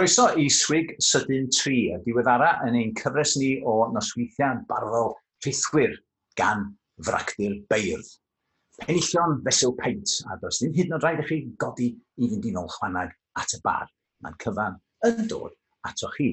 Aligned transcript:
Croeso 0.00 0.30
i 0.40 0.46
Swig 0.48 0.94
Sydyn 1.04 1.50
3, 1.52 1.72
y 1.92 1.96
diweddara 2.06 2.46
yn 2.64 2.76
ein 2.78 2.92
cyfres 2.96 3.34
ni 3.36 3.50
o 3.68 3.74
nosweithiau 3.92 4.62
barddol 4.70 5.10
rhithwyr 5.44 5.98
gan 6.40 6.62
fractur 7.04 7.58
beirdd. 7.68 8.08
Penillion 8.80 9.36
fesil 9.44 9.74
peint, 9.76 10.14
a 10.24 10.38
does 10.40 10.62
ddim 10.62 10.72
hyd 10.78 10.88
yn 10.88 10.96
oed 10.96 11.04
rhaid 11.04 11.20
i 11.20 11.26
chi 11.28 11.38
godi 11.60 11.90
i 12.16 12.30
fynd 12.30 12.48
i 12.48 12.54
nôl 12.54 12.72
chwanag 12.78 13.12
at 13.42 13.52
y 13.58 13.60
bar. 13.66 13.92
Mae'n 14.24 14.40
cyfan 14.40 14.80
yn 15.10 15.28
dod 15.28 15.52
ato 15.90 16.08
chi. 16.16 16.30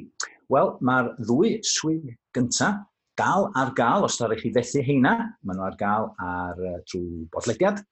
Wel, 0.48 0.72
mae'r 0.80 1.12
ddwy 1.20 1.58
swig 1.68 2.08
gyntaf 2.40 2.80
dal 3.20 3.50
ar 3.52 3.76
gael, 3.76 4.08
os 4.08 4.16
da 4.22 4.32
chi 4.32 4.54
fethu 4.56 4.86
heina, 4.94 5.18
maen 5.44 5.60
nhw 5.60 5.68
ar 5.68 5.80
gael 5.84 6.14
ar, 6.24 6.68
uh, 6.72 6.80
trwy 6.88 7.28
bodlediad, 7.36 7.84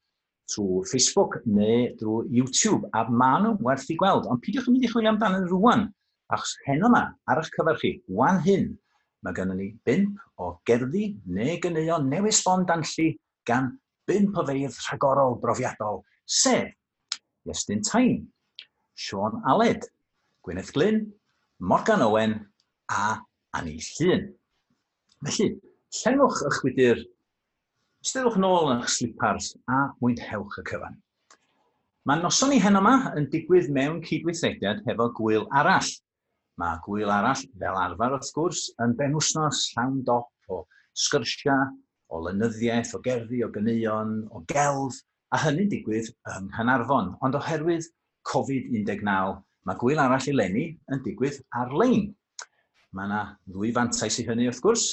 trwy 0.51 0.85
Facebook 0.89 1.39
neu 1.45 1.91
drwy 1.99 2.29
YouTube, 2.37 2.89
a 2.93 3.05
maen 3.09 3.45
nhw 3.45 3.53
werth 3.65 3.89
i 3.91 3.97
gweld. 3.99 4.27
Ond 4.29 4.43
pidiwch 4.43 4.69
yn 4.69 4.75
mynd 4.75 4.87
i 4.87 4.91
chwilio 4.91 5.13
amdano 5.13 5.41
rwan, 5.49 5.87
achos 6.33 6.55
hen 6.65 6.85
yma, 6.87 7.03
ar 7.29 7.41
eich 7.41 7.51
cyfer 7.53 7.79
chi, 7.81 7.91
wan 8.19 8.41
hyn, 8.45 8.71
mae 9.25 9.35
gennym 9.37 9.59
ni 9.61 9.71
bimp 9.87 10.21
o 10.41 10.53
gerddi 10.69 11.09
neu 11.25 11.57
ganeuon 11.61 12.09
newydd 12.11 12.37
sbon 12.37 12.65
danllu 12.69 13.11
gan 13.49 13.73
bimp 14.09 14.37
o 14.37 14.45
feidd 14.45 14.79
rhagorol 14.87 15.39
brofiadol, 15.41 16.03
sef 16.25 16.73
Iestyn 17.45 17.83
Tain, 17.85 18.25
Sean 18.95 19.41
Aled, 19.45 19.85
Gwyneth 20.45 20.73
Glyn, 20.73 21.11
Morgan 21.59 22.01
Owen 22.01 22.39
a 22.89 23.19
Annie 23.53 23.81
Llyn. 23.97 24.31
Felly, 25.25 25.49
llenwch 26.01 26.41
ych 26.49 26.61
wydyr 26.65 27.03
Ystedwch 28.05 28.35
nôl 28.37 28.67
yn 28.69 28.83
eich 28.83 28.91
slipars 28.93 29.45
a 29.65 29.77
mwynhewch 29.97 30.59
y 30.61 30.63
cyfan. 30.69 30.97
Mae 32.05 32.19
noson 32.21 32.51
ni 32.53 32.59
hen 32.61 32.77
yma 32.77 32.91
yn 33.17 33.23
digwydd 33.31 33.71
mewn 33.73 33.95
cydweithrediad 34.05 34.83
hefo 34.85 35.07
gwyl 35.17 35.47
arall. 35.61 35.87
Mae 36.61 36.77
gwyl 36.85 37.09
arall, 37.09 37.41
fel 37.63 37.79
arfer 37.81 38.13
wrth 38.13 38.29
gwrs, 38.35 38.67
yn 38.85 38.93
ben 38.99 39.17
wsnos 39.17 39.63
llawn 39.71 40.03
dop 40.05 40.53
o 40.53 40.59
sgyrsiau, 41.05 41.71
o 42.13 42.19
lenyddiaeth, 42.27 42.93
o 42.93 43.01
gerddi, 43.07 43.41
o 43.41 43.49
ganeuon, 43.55 44.13
o 44.29 44.43
gelf, 44.53 44.99
a 45.33 45.41
hynny'n 45.41 45.71
digwydd 45.73 46.11
yng 46.35 46.51
Nghanarfon. 46.51 47.15
Ond 47.25 47.39
oherwydd 47.41 47.89
Covid-19, 48.29 49.41
mae 49.65 49.81
gwyl 49.81 50.03
arall 50.03 50.29
i 50.29 50.35
lenni 50.37 50.67
yn 50.93 51.01
digwydd 51.09 51.41
ar-lein. 51.57 52.11
Mae 52.93 53.09
yna 53.09 53.23
ddwy 53.49 53.73
fantais 53.73 54.21
i 54.21 54.29
hynny 54.29 54.45
wrth 54.51 54.61
gwrs, 54.61 54.85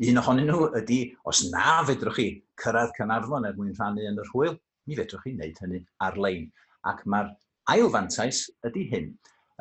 Un 0.00 0.16
ohonyn 0.16 0.46
nhw 0.48 0.66
ydy, 0.78 0.96
os 1.28 1.42
na 1.52 1.82
fedrwch 1.84 2.14
chi 2.16 2.28
cyrraedd 2.62 2.94
Cynarfon 2.96 3.44
er 3.44 3.56
mwyn 3.58 3.74
rhannu 3.76 4.06
yn 4.08 4.20
yr 4.22 4.28
hwyl, 4.32 4.54
mi 4.88 4.96
fedrwch 4.96 5.26
chi 5.26 5.32
wneud 5.34 5.58
hynny 5.60 5.80
ar-lein. 6.06 6.46
Ac 6.88 7.02
mae'r 7.04 7.28
ail 7.74 7.90
fantais 7.92 8.46
ydy 8.64 8.86
hyn, 8.94 9.10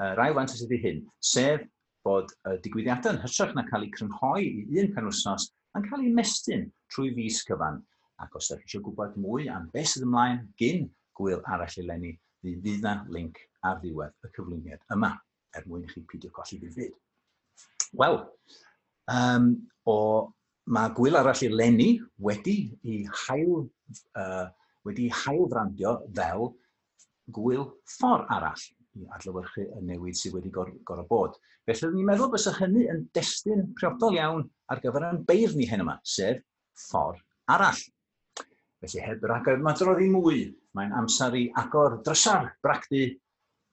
yr 0.06 0.22
ail 0.24 0.38
fantais 0.38 0.62
ydy 0.64 0.80
hyn, 0.86 1.02
sef 1.20 1.66
bod 2.08 2.32
y 2.48 2.54
digwyddiadau 2.64 3.18
yn 3.18 3.20
hytrach 3.26 3.52
na 3.58 3.66
cael 3.68 3.84
eu 3.90 3.92
crynhoi 3.98 4.46
i 4.48 4.80
un 4.80 4.88
penwsnos 4.96 5.50
yn 5.76 5.90
cael 5.90 6.08
eu 6.08 6.16
mestyn 6.22 6.64
trwy 6.96 7.12
fus 7.20 7.42
cyfan. 7.50 7.84
Ac 8.24 8.40
os 8.40 8.48
ydych 8.48 8.64
chi 8.64 8.72
eisiau 8.72 8.86
gwybod 8.88 9.20
mwy 9.20 9.52
am 9.52 9.68
beth 9.76 9.92
sydd 9.92 10.08
ymlaen 10.08 10.46
gyn 10.64 10.88
gwyl 11.20 11.44
arall 11.52 11.76
i 11.76 11.84
eleni, 11.84 12.14
fydd 12.48 12.88
na 12.88 12.96
link 13.12 13.44
ar 13.68 13.84
ddiwedd 13.84 14.16
y 14.24 14.32
cyflwyniad 14.40 14.88
yma 14.96 15.12
er 15.52 15.68
mwyn 15.68 15.84
i 15.84 15.92
chi 15.92 16.08
pidio 16.08 16.32
colli 16.32 16.64
fyd. 16.64 16.96
Wel, 18.00 18.22
um, 19.10 19.52
o 19.90 19.98
mae 20.70 20.94
gwyl 20.98 21.18
arall 21.18 21.44
i'r 21.46 21.56
lenni 21.58 21.92
wedi 22.26 22.58
i 22.86 23.02
hail, 23.26 23.64
uh, 24.22 24.48
wedi 24.86 25.10
hailfrandio 25.24 25.96
fel 26.18 26.52
gwyl 27.34 27.66
ffordd 27.98 28.30
arall 28.36 28.66
i 29.00 29.08
adlywyrchu 29.16 29.66
y 29.78 29.84
newid 29.86 30.18
sydd 30.18 30.36
wedi 30.38 30.52
gor, 30.54 30.72
gorau 30.86 31.08
bod. 31.10 31.38
Felly, 31.66 31.80
rydyn 31.82 31.98
ni'n 32.00 32.10
meddwl 32.10 32.32
bys 32.34 32.48
hynny 32.58 32.86
yn 32.92 33.04
destun 33.16 33.68
priodol 33.78 34.18
iawn 34.18 34.46
ar 34.74 34.82
gyfer 34.84 35.06
yn 35.12 35.24
beirdd 35.30 35.58
ni 35.58 35.68
hyn 35.70 35.86
yma, 35.86 36.00
sef 36.04 36.42
ffordd 36.88 37.22
arall. 37.54 37.82
Felly, 38.82 39.04
heb 39.06 39.26
yr 39.26 39.36
agor 39.36 39.62
madroddi 39.64 40.10
mwy, 40.14 40.44
mae'n 40.78 40.96
amser 41.02 41.38
i 41.38 41.48
agor 41.62 42.00
drysar 42.06 42.54
bracdu 42.66 43.06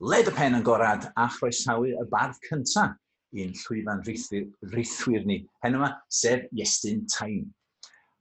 led 0.05 0.29
y 0.29 0.35
pen 0.37 0.59
yn 0.59 0.65
gorad 0.67 1.09
a 1.17 1.29
chroesawu 1.33 1.93
y 1.93 2.07
bardd 2.13 2.41
cyntaf 2.49 2.97
i'n 3.35 3.55
llwyfan 3.63 4.05
reithwyr 4.07 5.27
ni. 5.27 5.41
Hen 5.65 5.79
yma, 5.79 5.91
sef 6.13 6.47
Iestyn 6.55 7.05
Tain. 7.11 7.49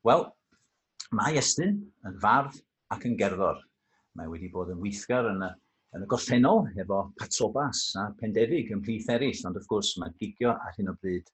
Wel, 0.05 0.25
mae 1.15 1.37
Iestyn 1.39 1.77
yn 2.07 2.17
fardd 2.23 2.57
ac 2.93 3.05
yn 3.09 3.17
gerddor. 3.19 3.61
Mae 4.15 4.31
wedi 4.31 4.49
bod 4.53 4.71
yn 4.73 4.81
weithgar 4.81 5.29
yn 5.29 5.43
y, 5.45 5.51
yn 5.95 6.05
y 6.05 6.09
gorffennol 6.11 6.65
efo 6.81 7.01
Patrobas 7.19 7.87
a 7.99 8.09
Pendefig 8.19 8.71
yn 8.75 8.83
plith 8.85 9.09
eraill, 9.11 9.41
ond 9.47 9.59
wrth 9.59 9.71
gwrs 9.71 9.95
mae 10.01 10.13
gigio 10.19 10.55
ar 10.55 10.77
hyn 10.77 10.91
o 10.91 10.95
bryd 11.01 11.31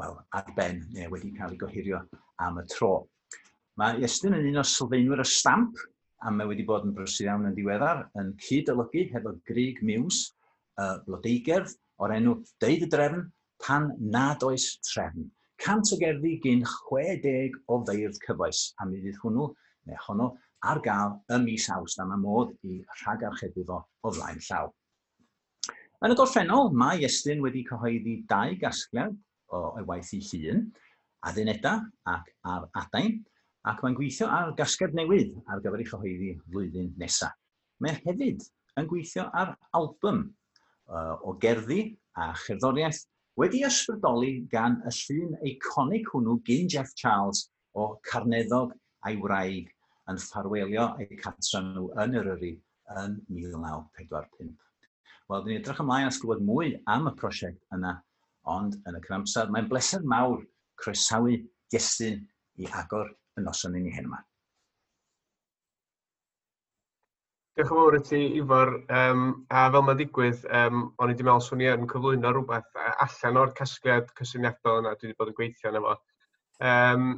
wel, 0.00 0.16
ar 0.32 0.52
ben 0.56 0.84
neu 0.94 1.10
wedi 1.12 1.32
cael 1.36 1.54
ei 1.54 1.60
gohirio 1.60 2.00
am 2.40 2.60
y 2.60 2.66
tro. 2.72 2.92
Mae 3.80 4.00
Iestyn 4.04 4.36
yn 4.36 4.48
un 4.50 4.62
o 4.62 4.64
sylfaenwyr 4.66 5.22
y 5.24 5.26
stamp 5.28 5.80
a 6.24 6.32
mae 6.32 6.48
wedi 6.48 6.64
bod 6.68 6.86
yn 6.88 6.94
brysur 6.96 7.28
iawn 7.28 7.48
yn 7.48 7.56
diweddar 7.56 8.06
yn 8.20 8.34
cyd-olygu 8.46 9.06
hefo 9.12 9.34
Grig 9.48 9.80
Mews, 9.86 10.22
y 10.80 10.88
Blodeigerdd, 11.06 11.72
o'r 12.00 12.16
enw 12.16 12.36
Deud 12.62 12.86
y 12.86 12.88
Drefn 12.90 13.26
pan 13.60 13.90
nad 14.00 14.42
oes 14.46 14.72
trefn. 14.88 15.28
Cant 15.60 15.92
o 15.92 15.98
gerddi 16.00 16.38
gyn 16.40 16.62
60 16.64 17.58
o 17.68 17.80
feirdd 17.88 18.20
cyfoes, 18.24 18.60
a 18.80 18.86
mi 18.88 19.02
fydd 19.04 19.18
hwnnw, 19.20 19.48
neu 19.90 20.04
honno, 20.06 20.30
ar 20.64 20.80
gael 20.84 21.18
y 21.34 21.40
mis 21.44 21.68
Awst, 21.72 22.00
am 22.00 22.14
y 22.16 22.20
modd 22.22 22.54
i 22.64 22.78
rhagarchebu 23.02 23.66
fo 23.68 23.80
o 23.80 24.12
flaen 24.16 24.40
llaw. 24.46 24.70
Yn 26.00 26.14
y 26.14 26.16
gorffennol, 26.16 26.72
mae 26.72 27.02
Iestyn 27.04 27.42
wedi 27.44 27.66
cyhoeddi 27.68 28.22
dau 28.28 28.56
gasgliad 28.62 29.12
o 29.52 29.60
ei 29.76 29.84
waith 29.88 30.14
i 30.16 30.22
llun, 30.24 30.64
adduneda 31.28 31.74
ac 32.08 32.32
ar 32.48 32.70
adain, 32.80 33.18
ac 33.68 33.84
mae'n 33.84 33.98
gweithio 33.98 34.30
ar 34.32 34.54
gasgliad 34.56 34.96
newydd 34.96 35.36
ar 35.44 35.60
gyfer 35.60 35.84
ei 35.84 35.90
chyhoeddi 35.90 36.30
flwyddyn 36.46 36.94
nesaf. 37.00 37.36
Mae 37.84 37.92
e 37.92 38.00
hefyd 38.06 38.48
yn 38.80 38.88
gweithio 38.88 39.28
ar 39.36 39.52
album 39.76 40.24
uh, 40.90 41.16
o 41.22 41.34
gerddi 41.42 41.82
a 42.18 42.30
cherddoriaeth 42.44 43.04
wedi 43.40 43.62
ysbrydoli 43.66 44.32
gan 44.52 44.78
y 44.88 44.94
llun 44.98 45.36
eiconic 45.40 46.10
hwnnw 46.12 46.38
gyn 46.48 46.70
Jeff 46.74 46.94
Charles 46.98 47.46
o 47.78 47.92
Carneddog 48.10 48.74
a'i 49.06 49.16
wraig 49.22 49.70
yn 50.10 50.18
ffarwelio 50.20 50.90
eu 51.02 51.20
catra 51.22 51.62
nhw 51.64 51.86
yn 52.04 52.18
yr 52.20 52.32
yri 52.34 52.52
yn 53.00 53.16
1945. 53.30 54.56
Wel, 55.30 55.44
dyn 55.44 55.52
ni 55.52 55.58
edrych 55.60 55.82
ymlaen 55.84 56.10
at 56.10 56.18
glywed 56.22 56.42
mwy 56.46 56.72
am 56.90 57.06
y 57.06 57.14
prosiect 57.20 57.76
yna, 57.76 57.94
ond 58.50 58.74
yn 58.90 58.98
y 58.98 59.02
cynamsar, 59.04 59.52
mae'n 59.54 59.68
bleser 59.70 60.02
mawr 60.12 60.42
croesawu 60.82 61.36
Iestyn 61.70 62.24
i 62.58 62.66
agor 62.80 63.12
y 63.38 63.44
noson 63.44 63.78
i 63.78 63.84
ni 63.84 63.94
hen 63.94 64.08
yma. 64.10 64.18
Diolch 67.58 67.72
yn 67.72 67.78
fawr 67.78 67.96
i 67.96 67.98
ti, 68.06 68.18
Ifor. 68.38 68.70
Um, 68.94 69.22
a 69.50 69.64
fel 69.74 69.82
mae'n 69.82 69.98
digwydd, 69.98 70.44
um, 70.54 70.82
o'n 71.02 71.10
i 71.10 71.14
wedi 71.16 71.24
meddwl 71.26 71.40
swn 71.42 71.64
i 71.64 71.66
yn 71.72 71.88
cyflwyno 71.90 72.30
rhywbeth 72.30 72.78
e, 72.78 72.84
allan 73.04 73.40
o'r 73.40 73.50
casgliad 73.58 74.12
cysyniadol 74.20 74.78
yna 74.84 74.92
dwi 74.94 75.08
wedi 75.08 75.16
bod 75.18 75.32
yn 75.32 75.36
gweithio 75.40 75.72
yna 75.72 75.82
fo. 75.82 75.96
Um, 76.70 77.08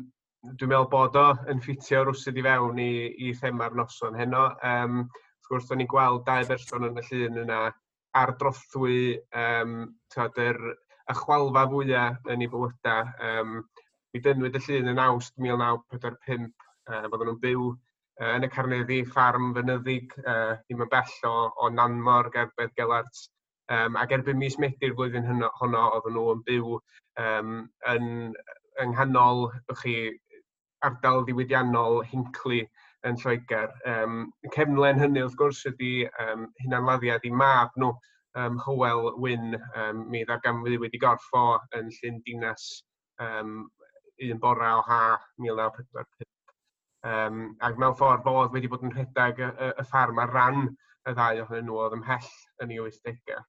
dwi'n 0.47 0.73
meddwl 0.73 0.89
bod 0.95 1.19
o 1.21 1.27
yn 1.53 1.61
ffitio 1.67 2.01
rwsyd 2.09 2.41
i 2.41 2.47
fewn 2.49 2.81
i, 2.81 2.95
i 3.27 3.35
thema'r 3.43 3.77
noson 3.77 4.17
heno. 4.17 4.47
Um, 4.71 5.05
wrth 5.05 5.53
gwrs, 5.53 5.69
o'n 5.77 5.85
i 5.85 5.89
gweld 5.93 6.25
dau 6.31 6.49
berson 6.49 6.89
yn 6.89 6.97
y 7.03 7.07
llun 7.11 7.45
yna 7.45 7.61
ar 8.23 8.35
drothwy 8.41 8.99
um, 9.45 9.79
tywed, 10.17 10.43
yr, 10.49 10.63
y 11.13 11.21
chwalfa 11.21 11.69
fwyaf 11.75 12.33
yn 12.33 12.49
ei 12.49 12.53
bywydau. 12.57 13.13
Um, 13.29 13.59
mi 14.17 14.25
dynwyd 14.25 14.57
y 14.57 14.65
llun 14.65 14.95
yn 14.97 15.07
awst 15.11 15.37
1945, 15.37 16.53
uh, 16.89 17.05
bod 17.13 17.29
nhw'n 17.29 17.43
byw 17.45 17.73
yn 18.31 18.47
y 18.47 18.51
Carneddi, 18.53 19.03
ffarm 19.09 19.53
fynyddig, 19.57 20.13
uh, 20.23 20.57
ddim 20.63 20.85
yn 20.85 20.91
bell 20.93 21.15
o, 21.29 21.37
o 21.59 21.71
Nanmor, 21.75 22.31
gerbedd 22.35 22.75
Gelart. 22.79 23.23
Um, 23.73 23.97
ac 23.97 24.13
erbyn 24.15 24.39
mis 24.41 24.59
Medi'r 24.61 24.95
flwyddyn 24.97 25.27
hynno, 25.27 25.49
honno, 25.61 25.83
oedden 25.97 26.17
nhw 26.17 26.25
yn 26.35 26.43
byw 26.47 26.75
um, 27.23 27.53
yn, 27.93 28.09
yng 28.83 28.93
nghanol 28.93 29.47
chi 29.81 29.95
ardal 30.87 31.23
ddiwydiannol 31.27 32.03
Hincli 32.11 32.63
yn 33.09 33.19
Lloegr. 33.23 33.71
Um, 33.89 34.25
cefnlen 34.55 35.01
hynny 35.03 35.23
wrth 35.25 35.39
gwrs 35.41 35.63
ydy 35.71 35.93
um, 36.25 36.49
hunanladdiad 36.63 37.27
i 37.29 37.33
mab 37.43 37.79
nhw, 37.81 37.93
um, 38.39 38.59
Hywel 38.67 39.13
Wyn, 39.23 39.57
um, 39.85 40.05
mi 40.11 40.25
ddarganfu 40.27 40.79
wedi 40.83 41.01
gorffo 41.03 41.47
yn 41.79 41.91
Llyn 41.99 42.21
Dinas 42.27 42.69
um, 43.23 43.65
un 44.23 44.43
bora 44.43 44.77
o 44.79 44.85
ha 44.91 45.03
1945. 45.39 46.32
Um, 47.03 47.39
ac 47.67 47.79
mewn 47.83 47.97
ffordd 47.99 48.23
bod 48.23 48.53
wedi 48.55 48.69
bod 48.71 48.85
yn 48.87 48.93
rhedeg 48.95 49.41
y, 49.43 49.49
y, 49.51 49.71
y 49.83 49.85
ffarm 49.89 50.21
ar 50.23 50.31
ran 50.31 50.61
y 50.69 51.15
ddau 51.17 51.41
ohonyn 51.43 51.65
nhw 51.67 51.79
oedd 51.83 51.97
ymhell 51.97 52.29
yn 52.63 52.75
ei 52.75 52.83
80au. 52.85 53.41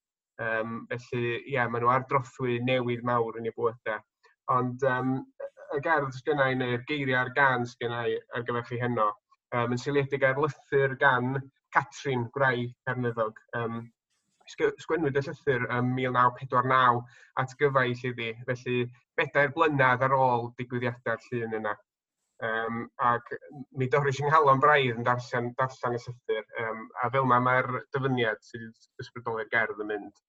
Um, 0.42 0.78
felly, 0.90 1.26
ie, 1.36 1.54
yeah, 1.54 1.70
maen 1.70 1.84
nhw 1.86 1.92
ar 1.94 2.08
drothwy 2.10 2.58
newydd 2.66 3.04
mawr 3.06 3.38
yn 3.38 3.50
eu 3.52 3.54
bywydau. 3.58 4.02
Ond 4.54 4.86
um, 4.90 5.12
y 5.78 5.82
gerdd 5.86 6.18
sgynnau 6.18 6.58
neu'r 6.58 6.86
geiriau 6.90 7.20
ar 7.22 7.34
gan 7.38 7.68
sgynnau 7.70 8.18
ar 8.34 8.48
gyfer 8.48 8.66
chi 8.70 8.80
heno, 8.82 9.12
um, 9.54 9.76
yn 9.76 9.84
seiliedig 9.84 10.26
ar 10.26 10.42
lythyr 10.42 10.98
gan 11.04 11.38
Catrin 11.74 12.26
Gwrau 12.34 12.66
Cernyddog. 12.88 13.38
Um, 13.60 13.84
sgwennwyd 14.50 15.18
y 15.18 15.24
llythyr 15.24 15.70
ym 15.78 15.94
1949 15.96 17.02
at 17.42 17.56
gyfaill 17.62 18.06
iddi, 18.10 18.34
felly 18.50 18.78
bedair 19.18 19.54
blynedd 19.56 20.04
ar 20.10 20.16
ôl 20.18 20.50
digwyddiadau'r 20.58 21.30
llun 21.30 21.58
yna. 21.62 21.78
Um, 22.44 22.80
ac 22.98 23.30
mi 23.78 23.88
dorris 23.94 24.20
yng 24.20 24.28
nghalon 24.32 24.62
braidd 24.64 24.98
yn 24.98 25.06
darllen, 25.08 25.52
darllen 25.60 25.98
y 25.98 26.00
llythyr. 26.02 26.46
Um, 26.64 26.88
a 27.04 27.10
fel 27.14 27.28
yma 27.28 27.40
mae'r 27.46 27.70
dyfyniad 27.96 28.42
sydd 28.48 28.88
ysbrydoli'r 29.04 29.52
gerdd 29.54 29.84
yn 29.86 29.92
mynd. 29.92 30.24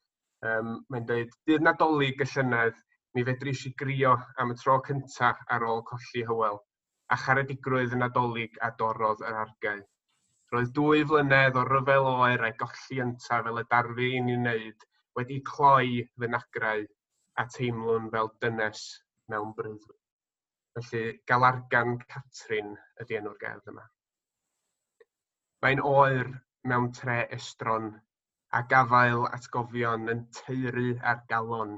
Um, 0.44 0.74
mae'n 0.92 1.08
dweud, 1.08 1.32
dydd 1.48 1.64
nadolig 1.64 2.20
y 2.20 2.28
llynedd, 2.34 2.76
mi 3.16 3.24
fedrys 3.26 3.64
i 3.70 3.72
grio 3.80 4.12
am 4.42 4.52
y 4.52 4.58
tro 4.60 4.76
cyntaf 4.86 5.40
ar 5.56 5.64
ôl 5.70 5.82
colli 5.88 6.22
hywel, 6.28 6.60
a 7.14 7.18
charedigrwydd 7.24 7.96
yn 7.96 8.04
nadolig 8.04 8.60
a 8.66 8.70
dorodd 8.78 9.24
yr 9.24 9.40
argau. 9.46 9.82
Roedd 10.52 10.72
dwy 10.76 11.02
flynedd 11.10 11.56
o 11.58 11.64
ryfel 11.66 12.10
oer 12.10 12.44
a'i 12.46 12.56
golli 12.60 13.00
ynta 13.06 13.40
fel 13.46 13.62
y 13.62 13.64
darfu 13.72 14.10
i 14.10 14.20
ni 14.26 14.36
wneud, 14.38 14.86
wedi 15.18 15.40
cloi 15.50 16.04
fy 16.20 16.30
nagrau 16.36 16.86
a 17.40 17.48
teimlwn 17.56 18.10
fel 18.14 18.30
dynes 18.44 18.86
mewn 19.32 19.54
brydferth. 19.56 20.03
Felly 20.74 21.20
Galargan 21.30 21.92
Catrin 22.10 22.72
ydy 23.02 23.16
enw'r 23.20 23.36
gerdd 23.42 23.68
yma. 23.72 23.82
Mae'n 25.62 25.82
oer 25.90 26.30
mewn 26.70 26.88
tre 26.96 27.14
estron 27.36 27.84
a 28.58 28.62
gafael 28.72 29.22
atgofion 29.36 30.10
yn 30.14 30.24
teuru 30.38 30.88
ar 31.12 31.20
galon 31.32 31.76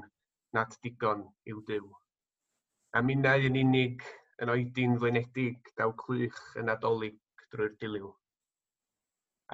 nad 0.57 0.73
digon 0.85 1.21
i'w 1.51 1.61
dyw. 1.67 1.85
A 2.97 3.03
minnau 3.09 3.45
yn 3.49 3.59
unig 3.61 4.05
yn 4.41 4.51
oedyn 4.53 4.95
flinedig 5.03 5.69
daw 5.81 5.93
clwych 6.01 6.39
yn 6.61 6.73
adolyg 6.73 7.45
drwy'r 7.53 7.75
diliw. 7.83 8.09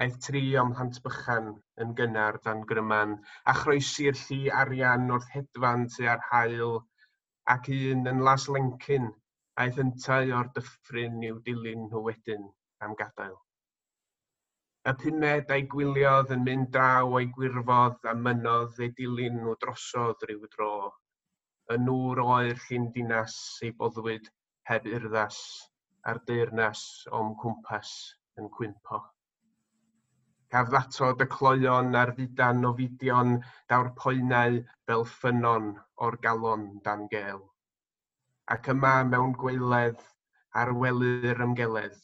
Aeth 0.04 0.16
tri 0.28 0.42
o'm 0.62 0.72
hant 0.78 1.02
bychan 1.04 1.50
yn 1.84 1.92
gynnar 2.00 2.38
dan 2.48 2.64
gryman, 2.72 3.12
a 3.50 3.54
chroesi'r 3.60 4.16
llu 4.22 4.40
arian 4.62 5.12
wrth 5.18 5.28
hedfan 5.36 5.84
tua'r 5.96 6.24
hael, 6.30 6.74
ac 7.56 7.68
un 7.76 8.08
yn 8.14 8.24
las 8.30 8.48
lencyn 8.56 9.12
Aeth 9.62 9.76
yntau 9.80 10.30
o'r 10.36 10.48
dyffryn 10.54 11.20
i'w 11.26 11.36
dilyn 11.48 11.82
nhw 11.88 12.00
wedyn 12.06 12.46
am 12.86 12.94
gadael. 13.00 13.36
Y 14.90 14.92
pumed 15.02 15.52
a'i 15.56 15.62
gwyliodd 15.74 16.32
yn 16.36 16.42
mynd 16.48 16.70
draw 16.76 17.12
o'i 17.18 17.28
gwirfodd 17.36 18.08
a 18.10 18.16
mynodd 18.24 18.80
ei 18.86 18.90
dilyn 18.98 19.38
nhw 19.44 19.54
drosodd 19.62 20.26
rhyw 20.26 20.50
dro. 20.56 20.72
Y 21.74 21.78
nŵr 21.84 22.22
oer 22.24 22.58
llun 22.64 22.90
dinas 22.98 23.38
ei 23.68 23.70
boddwyd 23.78 24.28
heb 24.72 24.90
urddas 24.98 25.40
a'r 26.10 26.22
deyrnas 26.32 26.84
o'm 27.20 27.32
cwmpas 27.44 27.94
yn 28.42 28.50
cwympo. 28.58 29.00
Caf 30.52 30.68
ddatod 30.74 31.22
y 31.24 31.30
cloion 31.38 31.94
a'r 32.02 32.16
fudan 32.18 32.66
o 32.66 32.74
fudion 32.82 33.38
daw'r 33.70 33.94
poenau 34.02 34.60
fel 34.90 35.10
ffynon 35.16 35.74
o'r 36.08 36.22
galon 36.28 36.70
dan 36.84 37.08
gel 37.14 37.44
ac 38.50 38.68
yma 38.72 38.96
mewn 39.08 39.32
gwaeledd 39.38 40.02
ar 40.54 40.72
welyr 40.76 41.40
ymgeledd, 41.46 41.96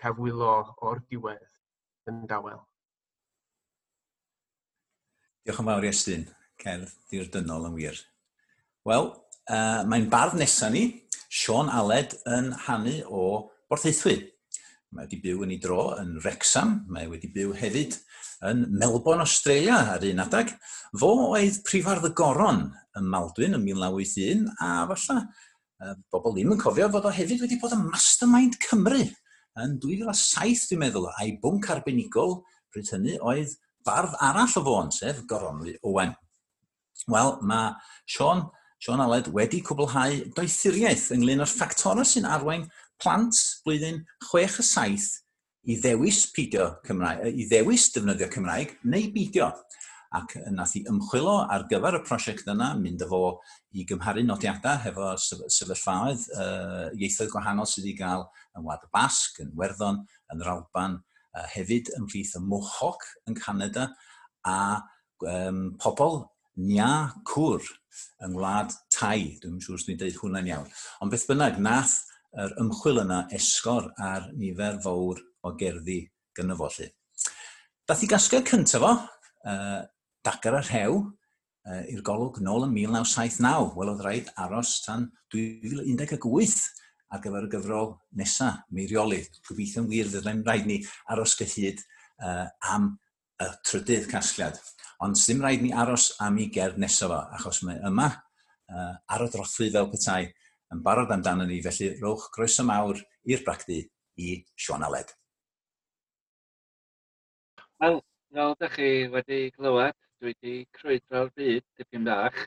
cafwylo 0.00 0.54
o'r 0.84 1.02
diwedd 1.10 2.10
yn 2.10 2.24
dawel. 2.30 2.60
Diolch 5.46 5.62
yn 5.62 5.68
fawr 5.70 5.86
Iestyn, 5.88 6.24
Estyn, 6.26 6.32
cerdd 6.58 6.96
dirdynol 7.12 7.68
yn 7.70 7.76
wir. 7.78 8.00
Wel, 8.88 9.12
uh, 9.48 9.84
mae'n 9.88 10.08
bardd 10.12 10.36
nesaf 10.40 10.74
ni, 10.74 10.84
Sean 11.28 11.70
Aled 11.72 12.16
yn 12.26 12.50
hannu 12.66 12.98
o 13.08 13.22
Borthaethwy. 13.68 14.18
Mae 14.92 15.04
wedi 15.04 15.20
byw 15.20 15.44
yn 15.44 15.52
ei 15.52 15.60
dro 15.60 15.90
yn 16.00 16.14
Wrexham, 16.24 16.78
mae 16.88 17.08
wedi 17.10 17.28
byw 17.32 17.52
hefyd 17.56 17.98
yn 18.48 18.64
Melbourne, 18.70 19.24
Australia 19.24 19.82
ar 19.94 20.06
un 20.08 20.22
adag. 20.24 20.54
Fo 20.96 21.10
oedd 21.34 21.60
prifardd 21.66 22.08
y 22.08 22.12
goron 22.16 22.62
ym 22.96 23.10
Maldwyn 23.12 23.58
yn 23.58 23.66
1981 23.66 24.48
a 24.64 24.70
falle 24.92 25.18
bobl 26.12 26.34
ddim 26.34 26.54
yn 26.54 26.60
cofio 26.60 26.88
fod 26.92 27.06
o 27.08 27.14
hefyd 27.14 27.42
wedi 27.44 27.58
bod 27.62 27.74
yn 27.76 27.86
Mastermind 27.88 28.58
Cymru 28.64 29.04
yn 29.58 29.76
2007 29.82 30.68
dwi'n 30.70 30.82
meddwl, 30.84 31.08
a'i 31.18 31.34
bwnc 31.42 31.70
arbenigol 31.74 32.40
bryd 32.74 32.90
hynny 32.94 33.18
oedd 33.18 33.54
bardd 33.86 34.16
arall 34.22 34.56
o 34.60 34.64
fo'n, 34.66 34.90
sef 34.94 35.22
Goronwy 35.30 35.76
Owen. 35.86 36.14
Wel, 37.08 37.36
mae 37.46 37.72
Sean, 38.10 38.44
Sean 38.82 39.02
Aled 39.02 39.30
wedi 39.34 39.62
cwblhau 39.64 40.18
doethuriaeth 40.36 41.08
ynglyn 41.14 41.42
â'r 41.44 41.50
ffactorau 41.50 42.06
sy'n 42.06 42.28
arwain 42.28 42.66
plant 43.02 43.38
blwyddyn 43.64 44.02
6 44.28 44.60
a 44.62 44.66
7 44.66 45.08
i 45.68 45.76
ddewis, 45.78 46.24
pidio 46.34 46.68
Cymraeg, 46.86 47.34
i 47.38 47.46
ddewis 47.48 47.88
defnyddio 47.94 48.28
Cymraeg 48.32 48.76
neu 48.88 49.10
bidio 49.14 49.50
ac 50.16 50.34
nath 50.54 50.74
i 50.78 50.82
ymchwilo 50.88 51.34
ar 51.52 51.66
gyfer 51.70 51.98
y 51.98 52.02
prosiect 52.06 52.48
yna, 52.48 52.70
mynd 52.80 53.02
efo 53.04 53.22
i 53.76 53.84
gymharu 53.88 54.24
nodiadau 54.24 54.80
hefo 54.86 55.10
sefyllfaoedd 55.20 56.24
uh, 56.32 56.86
ieithoedd 56.96 57.32
gwahanol 57.34 57.68
sydd 57.68 57.84
wedi 57.84 57.98
cael 57.98 58.24
yn 58.56 58.64
Wlad 58.64 58.86
y 58.86 58.90
Basg, 58.94 59.42
yn 59.44 59.52
Werddon, 59.58 60.00
yn 60.32 60.44
yr 60.44 60.52
Alban, 60.54 60.98
uh, 61.36 61.46
hefyd 61.52 61.92
ymhlith 61.98 62.36
y 62.38 62.42
Mohawk 62.44 63.04
yn 63.28 63.36
Canada, 63.38 63.90
a 64.48 64.58
um, 65.28 65.64
pobl 65.80 66.22
Nia 66.58 67.12
Cwr 67.28 67.62
yng 68.24 68.32
Ngwlad 68.34 68.72
Tai. 68.94 69.18
Dwi'n 69.42 69.60
siŵr 69.62 69.76
os 69.78 69.84
dwi'n 69.86 69.98
dweud 70.00 70.16
hwnna'n 70.22 70.48
iawn. 70.50 70.70
Ond 71.02 71.12
beth 71.12 71.26
bynnag, 71.28 71.60
nath 71.62 72.00
yr 72.38 72.54
ymchwil 72.62 73.02
yna 73.04 73.24
esgor 73.34 73.90
ar 74.02 74.30
nifer 74.38 74.80
fawr 74.84 75.20
o 75.46 75.52
gerddi 75.58 76.00
gynnafo 76.36 76.70
lly. 76.74 76.88
Dath 77.88 78.02
i 78.04 78.10
gasgau 78.10 78.44
cyntaf 78.46 78.84
o, 78.84 78.92
uh, 79.48 79.80
dagar 80.26 80.58
y 80.58 80.64
rhew 80.66 80.98
uh, 80.98 81.82
i'r 81.92 82.02
golwg 82.06 82.40
nôl 82.44 82.66
yn 82.66 82.74
1979. 82.76 83.74
Wel, 83.78 83.92
oedd 83.92 84.04
rhaid 84.04 84.30
aros 84.44 84.78
tan 84.86 85.08
2018 85.34 86.66
ar 87.08 87.22
gyfer 87.24 87.46
y 87.46 87.52
gyfrol 87.52 87.92
nesaf, 88.20 88.64
Meirioli. 88.74 89.22
Gobeithio'n 89.48 89.88
wir 89.90 90.10
fyddai'n 90.12 90.42
rhaid 90.46 90.66
ni 90.68 90.80
aros 91.12 91.36
gyhyd 91.40 91.80
uh, 92.24 92.46
am 92.74 92.90
y 93.38 93.48
trydydd 93.68 94.08
casgliad. 94.10 94.58
Ond 95.04 95.16
ddim 95.18 95.44
rhaid 95.44 95.62
ni 95.64 95.72
aros 95.72 96.10
am 96.24 96.40
ei 96.42 96.48
gerdd 96.52 96.80
nesaf 96.82 97.12
fo, 97.12 97.20
achos 97.38 97.62
mae 97.64 97.78
yma 97.86 98.10
uh, 98.10 98.94
ar 99.14 99.24
y 99.24 99.30
drothwy 99.32 99.70
fel 99.74 99.88
petai 99.92 100.24
yn 100.74 100.82
barod 100.84 101.12
amdano 101.14 101.46
ni, 101.48 101.62
felly 101.64 101.94
rowch 102.02 102.28
groeso 102.34 102.66
mawr 102.66 103.00
i'r 103.28 103.44
bracdi 103.46 103.80
i 104.20 104.34
Siwan 104.58 104.84
Aled. 104.84 105.14
Wel, 107.78 108.00
fel 108.34 108.52
ydych 108.56 108.74
chi 108.74 108.90
wedi 109.14 109.40
clywed, 109.54 109.96
dwi 110.18 110.32
wedi 110.32 110.52
crwydro'r 110.74 111.28
byd, 111.38 111.64
dipyn 111.78 112.06
bach, 112.06 112.38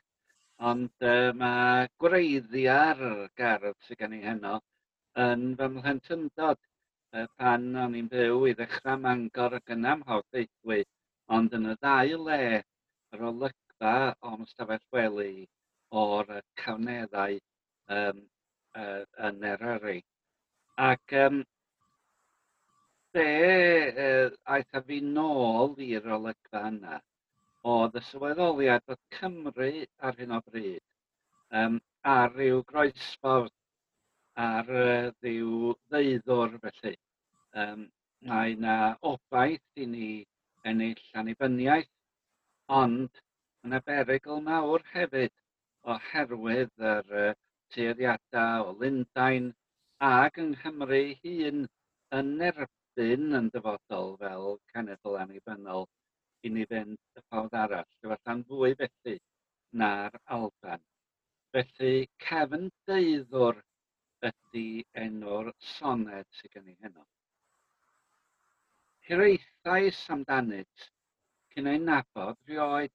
ond 0.69 1.05
uh, 1.07 1.31
mae 1.41 1.85
gwreiddiau'r 2.03 3.03
gardd 3.39 3.77
sydd 3.85 3.99
gen 4.01 4.15
i 4.17 4.19
heno 4.23 4.57
yn 5.25 5.45
fy 5.59 5.69
mhlentyndod 5.75 6.59
uh, 6.59 7.27
pan 7.39 7.69
o'n 7.83 7.95
i'n 7.99 8.09
byw 8.11 8.43
i 8.49 8.55
ddechrau 8.57 8.99
mangor 9.05 9.55
ac 9.57 9.71
yn 9.75 9.87
amhoff 9.93 10.25
deithwy, 10.35 10.81
ond 11.37 11.55
yn 11.57 11.69
y 11.71 11.75
ddau 11.79 12.19
le, 12.25 12.41
yr 13.15 13.23
olygfa 13.29 13.93
o'n 14.31 14.43
ystafell 14.47 14.83
wely 14.97 15.45
o'r 16.01 16.33
cawneddau 16.63 17.37
um, 17.99 18.19
uh, 18.75 19.03
yn 19.29 19.47
Eryri. 19.53 20.01
Ac 20.89 21.15
um, 21.21 21.39
be 23.15 23.29
uh, 23.91 24.27
aeth 24.57 24.75
a 24.79 24.83
fi 24.91 24.99
nôl 25.07 25.79
i'r 25.87 26.11
olygfa 26.17 26.65
yna, 26.73 26.99
oedd 27.69 27.97
y 27.99 28.01
sylweddoliad 28.09 28.85
bod 28.89 28.99
Cymru 29.15 29.71
ar 30.07 30.15
hyn 30.17 30.33
o 30.37 30.39
bryd 30.45 30.81
um, 31.59 31.79
ar 32.13 32.31
ryw 32.33 32.61
groesffordd 32.71 33.53
ar 34.45 34.71
uh, 34.83 35.11
ryw 35.25 35.73
ddeuddwr 35.91 36.57
felly. 36.63 36.95
Um, 37.63 37.83
mae 38.25 38.55
yna 38.55 38.77
obaith 39.11 39.83
i 39.83 39.85
ni 39.93 40.09
ennill 40.65 41.03
annibyniaeth, 41.21 41.91
ond 42.81 43.21
yna 43.67 43.81
berygl 43.85 44.41
mawr 44.47 44.85
hefyd 44.93 45.33
oherwydd 45.93 46.89
yr 46.95 47.15
uh, 47.27 47.37
tueddiadau 47.75 48.69
o 48.71 48.75
Lundain 48.81 49.53
ac 50.11 50.41
yng 50.41 50.55
Nghymru 50.57 51.03
hun 51.21 51.65
yn 52.17 52.31
erbyn 52.49 53.37
yn 53.37 53.49
dyfodol 53.53 54.15
fel 54.23 54.55
cenedl 54.73 55.19
annibynnol 55.23 55.85
i 56.47 56.49
ni 56.53 56.65
fynd 56.69 56.97
y 57.19 57.21
ffordd 57.23 57.57
arall, 57.63 57.89
efallai'n 58.03 58.43
fwy 58.49 58.75
felly 58.79 59.17
na'r 59.81 60.15
Alban. 60.37 60.81
Felly 61.55 61.93
cefn 62.25 62.69
deuddwr 62.89 63.59
ydy 64.29 64.65
enw'r 65.03 65.51
soned 65.73 66.27
sydd 66.37 66.55
gen 66.55 66.71
i 66.71 66.75
heno. 66.79 67.05
Hiraethais 69.07 70.01
amdanyd, 70.15 70.85
cyn 71.53 71.69
ei 71.71 71.81
nabod 71.85 72.37
rioed 72.49 72.93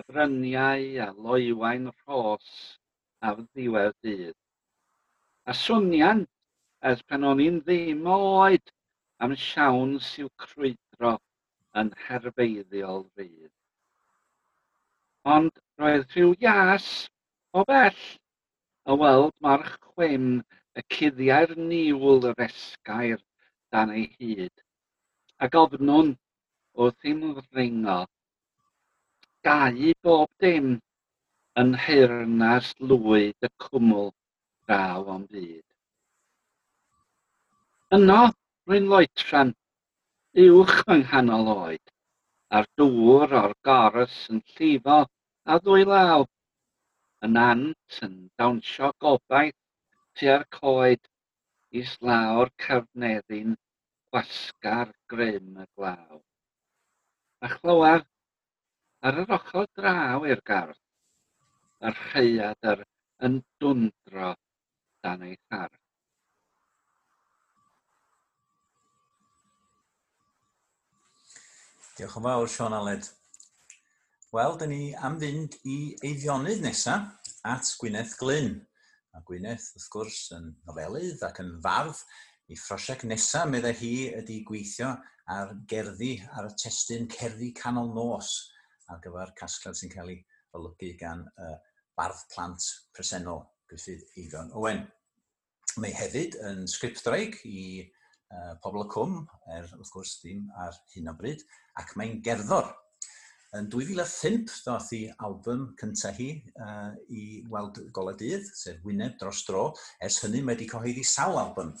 y 0.00 0.06
bryniau 0.08 0.88
a 1.04 1.10
loiwain 1.26 1.90
rhos 1.92 2.50
a 3.22 3.34
ddiwedd 3.40 3.94
dydd. 4.04 4.36
A 5.46 5.54
swnian, 5.54 6.24
ers 6.90 7.04
pan 7.08 7.24
o'n 7.30 7.44
i'n 7.44 7.60
ddim 7.68 8.08
oed 8.16 8.72
am 9.24 9.36
siawn 9.46 9.96
sy'w 10.08 10.28
crwydro 10.44 11.14
yn 11.82 11.92
herfeiddiol 12.06 13.04
fydd. 13.16 13.52
Ond 15.36 15.52
roedd 15.80 16.06
rhyw 16.14 16.34
ias 16.46 16.88
o 17.52 17.64
bell 17.70 18.02
y 18.86 18.98
weld 19.02 19.34
march 19.46 19.72
chwym 19.88 20.28
y 20.76 20.84
cuddiau'r 20.96 21.56
niwl 21.70 22.28
yr 22.30 22.44
esgair 22.46 23.22
dan 23.74 23.92
ei 23.94 24.06
hyd, 24.18 24.52
a 25.42 25.48
gofnwn 25.52 26.14
wrth 26.76 27.08
i'm 27.10 27.24
ddringo, 27.40 28.04
Gau 29.46 29.92
bob 30.02 30.30
dim 30.42 30.72
yn 31.60 31.68
hyrnas 31.82 32.72
lwyd 32.92 33.46
y 33.46 33.50
cwmwl 33.64 34.08
draw 34.66 35.04
o'n 35.12 35.22
byd. 35.30 35.62
Yno, 37.94 38.18
rwy'n 38.66 38.88
loetran 38.90 39.52
uwch 40.36 40.80
yng 40.92 41.02
nghanol 41.02 41.46
oed, 41.50 41.92
a'r 42.56 42.66
dŵr 42.76 43.30
o'r 43.38 43.52
gorys 43.68 44.16
yn 44.32 44.42
llifo 44.52 44.96
a 45.52 45.56
ddwylaw. 45.64 46.26
Yn 47.24 47.38
ant 47.42 48.00
yn 48.04 48.18
dawnsio 48.36 48.90
gobaith 49.04 49.56
tua'r 50.20 50.44
coed 50.58 51.08
is 51.80 51.94
lawr 52.08 52.52
carneddi'n 52.64 53.56
gwasgar 54.12 54.92
grym 55.14 55.56
y 55.64 55.66
glaw. 55.72 56.20
A 57.40 57.52
chlywar, 57.54 58.04
ar 59.08 59.22
yr 59.24 59.34
ochr 59.38 59.66
draw 59.80 60.28
i'r 60.28 60.44
gardd, 60.52 60.82
yr 61.80 61.96
rheiad 62.02 62.72
yr 62.74 62.84
yn 63.30 63.40
dwndro 63.64 64.34
dan 65.00 65.24
ei 65.30 65.40
tharf. 65.48 65.85
Diolch 71.96 72.18
yn 72.18 72.24
fawr, 72.26 72.48
Sean 72.52 72.74
Aled. 72.76 73.06
Wel, 74.36 74.56
dyn 74.60 74.68
ni 74.68 74.80
am 75.08 75.14
fynd 75.16 75.54
i 75.64 75.76
eiddionydd 76.04 76.60
nesaf 76.60 77.30
at 77.48 77.70
Gwyneth 77.80 78.18
Glyn. 78.20 78.50
A 79.16 79.22
Gwyneth, 79.24 79.70
wrth 79.78 79.86
gwrs, 79.94 80.18
yn 80.36 80.50
nofelydd 80.68 81.24
ac 81.24 81.40
yn 81.40 81.54
fardd. 81.64 82.02
i 82.52 82.58
phrosiect 82.60 83.06
nesaf, 83.08 83.48
meddai 83.48 83.72
hi, 83.80 83.94
ydy 84.20 84.42
gweithio 84.44 84.90
ar 85.32 85.56
gerddi 85.72 86.12
ar 86.36 86.50
y 86.50 86.52
testyn 86.60 87.08
Cerddi 87.08 87.48
Canol 87.56 87.88
Nos 87.96 88.34
ar 88.92 89.00
gyfer 89.02 89.32
casgliad 89.40 89.80
sy'n 89.80 89.94
cael 89.96 90.12
ei 90.12 90.20
olygu 90.52 90.92
gan 91.00 91.24
y 91.24 91.48
uh, 91.48 91.56
bardd 91.96 92.20
plant 92.34 92.68
presennol 92.92 93.40
Griffith 93.70 94.04
Eidon 94.20 94.52
Owen. 94.52 94.84
Mae 95.80 95.96
hefyd 95.96 96.36
yn 96.44 96.66
sgriptreig 96.68 97.40
i 97.48 97.88
uh, 98.32 98.54
pobl 98.62 98.84
y 98.84 98.88
cwm, 98.92 99.20
er 99.56 99.68
wrth 99.76 99.92
gwrs 99.94 100.16
ddim 100.22 100.48
ar 100.62 100.76
hyn 100.94 101.12
o 101.12 101.14
bryd, 101.18 101.44
ac 101.80 101.94
mae'n 101.98 102.20
gerddor. 102.26 102.72
Yn 103.56 103.68
2005, 103.72 104.56
ddoth 104.66 104.90
i 104.96 105.02
album 105.24 105.68
cyntaf 105.80 106.18
hi 106.20 106.30
uh, 106.60 106.90
i 107.08 107.22
weld 107.52 107.78
goledydd, 107.96 108.48
sef 108.58 108.82
Wyneb 108.84 109.14
dros 109.20 109.44
dro, 109.48 109.70
ers 110.02 110.18
hynny 110.24 110.42
mae 110.42 110.56
wedi 110.56 110.68
cyhoeddi 110.72 111.04
sawl 111.06 111.38
album. 111.40 111.72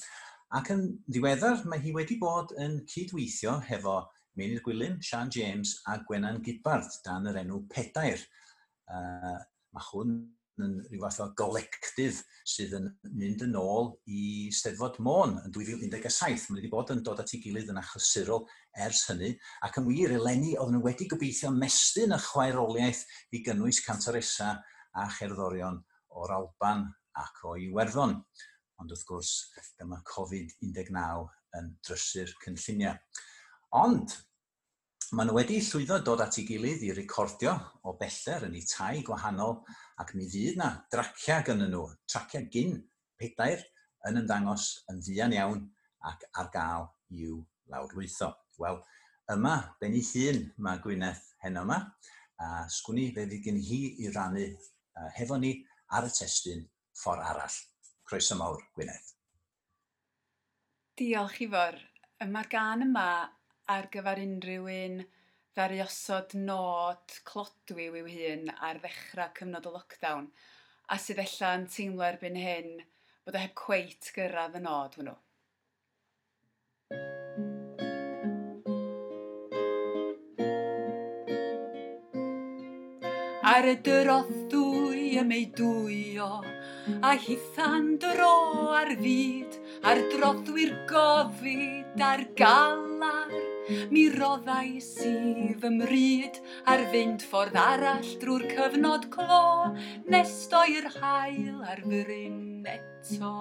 Ac 0.56 0.70
yn 0.72 0.86
ddiweddar, 1.10 1.64
mae 1.66 1.82
hi 1.82 1.92
wedi 1.96 2.20
bod 2.22 2.54
yn 2.62 2.78
cydweithio 2.88 3.58
hefo 3.66 3.98
Meinydd 4.38 4.62
Gwilym, 4.64 4.96
Sian 5.02 5.32
James 5.32 5.78
a 5.90 5.98
Gwenan 6.06 6.42
Gidbart, 6.44 7.00
dan 7.04 7.26
yr 7.28 7.40
enw 7.42 7.62
Pedair. 7.72 8.22
Uh, 8.86 9.36
mae 9.74 9.86
hwn 9.90 10.16
yn 10.64 10.76
rhyw 10.86 11.02
fath 11.02 11.18
o 11.24 11.26
golectif 11.38 12.22
sydd 12.48 12.74
yn 12.78 12.88
mynd 13.18 13.44
yn 13.46 13.56
ôl 13.60 13.90
i 14.08 14.48
Steddfod 14.54 14.98
Môn 15.04 15.36
yn 15.42 15.54
2017. 15.54 16.48
Mae 16.50 16.60
wedi 16.60 16.70
bod 16.72 16.92
yn 16.94 17.02
dod 17.06 17.20
at 17.22 17.34
ei 17.36 17.42
gilydd 17.44 17.72
yn 17.72 17.80
achlysurol 17.80 18.46
ers 18.86 19.04
hynny, 19.10 19.34
ac 19.66 19.80
yn 19.80 19.88
wir 19.88 20.16
eleni 20.16 20.54
oedd 20.56 20.74
nhw 20.74 20.82
wedi 20.86 21.08
gobeithio 21.10 21.52
mestyn 21.54 22.16
y 22.16 22.20
chwaeroliaeth 22.28 23.04
i 23.36 23.42
gynnwys 23.46 23.82
cantoresa 23.86 24.54
a 24.96 25.08
cherddorion 25.18 25.82
o'r 26.16 26.36
Alban 26.38 26.86
ac 27.20 27.42
o 27.48 27.56
Iwerddon. 27.60 28.16
Ond 28.80 28.92
wrth 28.92 29.06
gwrs, 29.08 29.32
dyma 29.80 30.02
Covid-19 30.08 31.28
yn 31.56 31.70
drysur 31.86 32.32
cynlluniau. 32.44 32.96
Ond, 33.76 34.12
Maen 35.14 35.28
nhw 35.28 35.36
wedi 35.36 35.60
llwyddo 35.62 36.00
dod 36.02 36.22
at 36.24 36.34
ei 36.40 36.42
gilydd 36.48 36.80
i 36.82 36.88
recordio 36.96 37.52
o 37.86 37.92
beller 38.00 38.46
yn 38.48 38.56
eu 38.58 38.64
tai 38.66 39.04
gwahanol 39.06 39.52
ac 40.02 40.08
mi 40.18 40.24
fydd 40.32 40.56
na 40.58 40.70
dracia 40.90 41.36
gynnyn 41.46 41.70
nhw, 41.70 41.84
traciau 42.10 42.48
gyn 42.50 42.72
pedair 43.20 43.62
yn 44.10 44.18
ymddangos 44.22 44.64
yn 44.90 44.98
ddian 45.06 45.36
iawn 45.36 45.62
ac 46.10 46.26
ar 46.42 46.50
gael 46.56 46.88
i'w 47.20 47.38
lawrlwytho. 47.70 48.32
Wel, 48.58 48.80
yma, 49.36 49.54
ben 49.78 49.94
ei 49.94 50.02
hun, 50.10 50.42
mae 50.58 50.82
Gwyneth 50.82 51.22
heno 51.44 51.62
yma, 51.68 51.78
a 52.42 52.66
sgwni 52.80 53.06
fe 53.14 53.28
fydd 53.30 53.46
gen 53.46 53.62
hi 53.62 53.80
i 54.02 54.10
rannu 54.10 54.48
uh, 54.50 55.08
hefo 55.20 55.38
ni 55.38 55.54
ar 55.94 56.10
y 56.10 56.12
testyn 56.18 56.66
ffordd 56.98 57.28
arall. 57.30 57.62
Croeso 58.10 58.40
mawr, 58.42 58.58
Gwyneth. 58.74 59.14
Diolch, 60.98 61.38
Ifor. 61.46 61.78
Mae'r 62.26 62.50
gan 62.50 62.88
yma 62.88 63.08
ar 63.74 63.88
gyfer 63.90 64.20
unrhyw 64.22 64.66
un 64.70 65.00
ddariosod 65.56 66.36
nod 66.38 67.14
clodwy 67.26 67.88
i'w 67.88 68.10
hun 68.12 68.50
ar 68.68 68.78
ddechrau 68.82 69.32
cyfnod 69.38 69.66
y 69.66 69.72
lockdown 69.74 70.28
a 70.94 70.98
sydd 71.02 71.22
ella'n 71.24 71.66
teimlo 71.74 72.04
erbyn 72.06 72.38
hyn 72.38 72.68
bod 73.26 73.34
o 73.34 73.42
heb 73.42 73.56
cweit 73.58 74.12
gyrraedd 74.14 74.60
y 74.60 74.62
nod 74.68 74.94
hwnnw. 75.00 75.16
Ar 83.56 83.70
y 83.72 83.76
dyrodd 83.82 84.34
dwy 84.52 85.12
ym 85.18 85.30
ei 85.34 85.46
dwyo, 85.58 86.32
a 87.02 87.14
hithan 87.26 87.94
dro 88.02 88.34
ar 88.78 88.94
fyd, 89.02 89.62
ar 89.82 90.02
droddwyr 90.12 90.76
gofid, 90.90 92.04
ar 92.14 92.28
gael 92.38 92.85
Mi 93.66 94.04
roddai 94.12 94.78
sydd 94.82 95.64
ymryd 95.66 96.36
ar 96.70 96.84
fynd 96.92 97.24
ffordd 97.26 97.56
arall 97.58 98.12
drwy'r 98.22 98.44
cyfnod 98.52 99.08
clo, 99.10 99.72
nes 100.12 100.34
doi'r 100.52 100.86
hael 101.00 101.64
ar 101.66 101.82
fyrin 101.82 102.62
eto. 102.70 103.32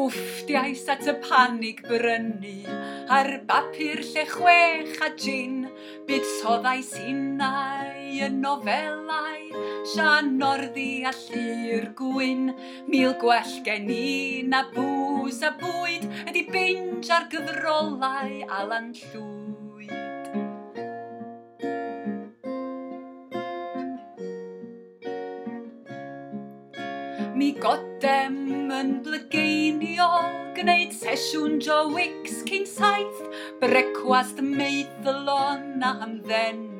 Wfftiais 0.00 0.84
at 0.92 1.08
y 1.08 1.16
panig 1.24 1.80
brynu, 1.88 2.56
ar 3.08 3.38
bapur 3.48 4.04
lle 4.12 4.28
chwech 4.36 5.00
a 5.06 5.12
gin, 5.16 5.62
bydsoddais 6.08 6.96
innau 7.08 8.24
yn 8.28 8.40
nofelau 8.44 9.29
Sian 9.80 10.34
norddi 10.36 11.06
a 11.08 11.10
llir 11.16 11.86
gwyn, 11.96 12.50
mil 12.92 13.14
gwell 13.20 13.54
gen 13.64 13.88
i 13.88 14.42
na 14.44 14.60
bws 14.74 15.40
a 15.48 15.54
bwyd, 15.56 16.04
ydi 16.28 16.42
binge 16.52 17.08
ar 17.16 17.24
gyfrolau 17.32 18.34
alan 18.58 18.90
llwyd. 18.98 20.28
Mi 27.40 27.54
godem 27.56 28.36
yn 28.76 28.98
blygeiniol, 29.06 30.28
gwneud 30.58 30.92
sesiwn 30.92 31.56
Joe 31.64 31.88
Wicks 31.94 32.42
cyn 32.44 32.68
saith, 32.68 33.24
brecwast 33.64 34.44
meithlon 34.44 35.80
a 35.80 35.94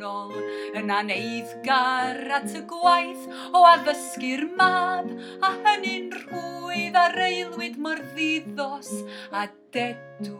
mewnol 0.00 0.32
yn 0.78 0.90
aneiddgar 0.94 2.20
at 2.38 2.52
y 2.56 2.62
gwaith 2.68 3.26
o 3.52 3.64
addysgu'r 3.68 4.46
mab 4.56 5.10
a 5.44 5.52
hynny'n 5.64 6.10
rhwydd 6.14 6.96
a 6.96 7.08
reilwyd 7.14 7.76
mor 7.78 8.00
ddiddos 8.14 8.92
a 9.32 9.46
dedw. 9.74 10.38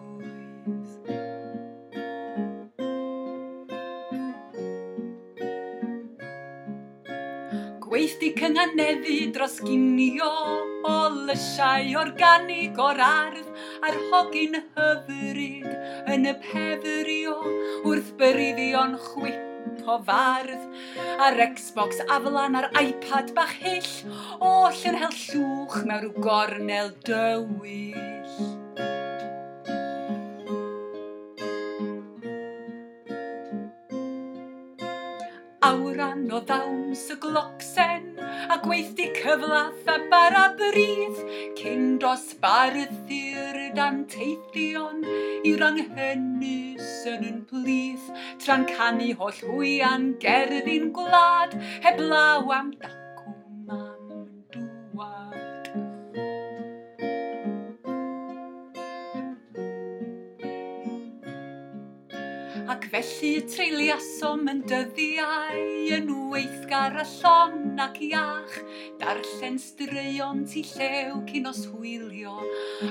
Gweithdi 7.91 8.31
cynganeddu 8.39 9.19
dros 9.35 9.59
ginio 9.67 10.31
o 10.87 10.97
lysiau 11.27 11.99
organig 12.01 12.79
o'r 12.79 13.03
ardd 13.03 13.51
a'r 13.85 14.01
hogyn 14.13 14.57
hyfryd 14.79 15.71
yn 16.15 16.31
y 16.31 16.35
pefrio 16.47 17.39
wrth 17.85 18.15
byryddion 18.21 18.99
chwip 19.11 19.50
o 19.91 19.97
fardd 20.07 20.67
a'r 21.25 21.39
Xbox 21.57 22.03
aflan 22.17 22.59
a'r 22.61 22.69
iPad 22.81 23.33
bach 23.37 23.55
hyll 23.63 23.91
oll 24.51 24.85
yn 24.91 24.99
hel 25.01 25.17
llwch 25.17 25.81
mewn 25.89 26.05
rhyw 26.05 26.25
gornel 26.27 26.93
dywyll. 27.09 28.47
Awran 35.71 36.29
o 36.35 36.45
ddawns 36.47 37.09
y 37.15 37.19
glocsen 37.25 38.10
a 38.51 38.57
gweithdi 38.59 39.05
cyflath 39.15 39.91
a 39.93 39.97
bara 40.11 40.43
brydd, 40.59 41.19
cyn 41.61 41.85
dosbarth 42.03 42.97
dan 43.07 43.77
danteithion 43.77 45.05
i'r 45.51 45.63
anghennus 45.69 46.89
yn 47.13 47.29
yn 47.29 47.41
plith, 47.51 48.09
tra'n 48.43 48.67
canu 48.73 49.13
holl 49.21 49.43
hwian 49.53 50.09
gerddi'n 50.25 50.91
gwlad, 50.97 51.55
heblaw 51.87 52.51
am 52.59 52.75
dat 52.81 53.00
Ac 62.71 62.85
felly 62.93 63.31
treuliasom 63.51 64.45
yn 64.53 64.61
dyddiau 64.71 65.57
yn 65.97 66.13
weithgar 66.31 66.95
a 67.03 67.07
llon 67.17 67.83
ac 67.83 67.99
iach, 68.07 68.55
darllen 69.01 69.59
straeon 69.59 70.45
tu 70.53 70.63
llew 70.69 71.19
cyn 71.33 71.51
os 71.51 71.65
hwylio, 71.73 72.37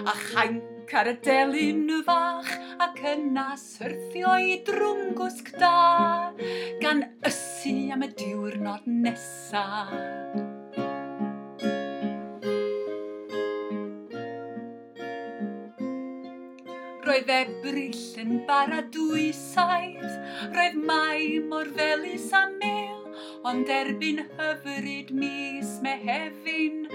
a 0.04 0.18
chainc 0.26 0.98
ar 1.00 1.14
y 1.14 1.16
delyn 1.30 1.88
fach 2.10 2.52
ac 2.90 3.00
yna 3.14 3.48
syrthio 3.64 4.36
i 4.52 4.60
drwm 4.68 5.16
gwsg 5.22 5.56
da, 5.64 5.74
gan 6.84 7.08
ysu 7.32 7.78
am 7.96 8.04
y 8.04 8.14
diwrnod 8.20 8.96
nesaf. 9.08 10.49
Roedd 17.20 17.32
ebrill 17.36 18.20
yn 18.22 18.38
bara 18.48 18.78
dwy 18.96 19.26
saith, 19.36 20.14
roedd 20.54 20.78
mai 20.88 21.42
mor 21.52 21.68
felus 21.76 22.30
a 22.32 22.46
mel, 22.54 23.02
ond 23.50 23.68
erbyn 23.76 24.22
hyfryd 24.38 25.12
mis 25.24 25.74
mehefin, 25.84 26.86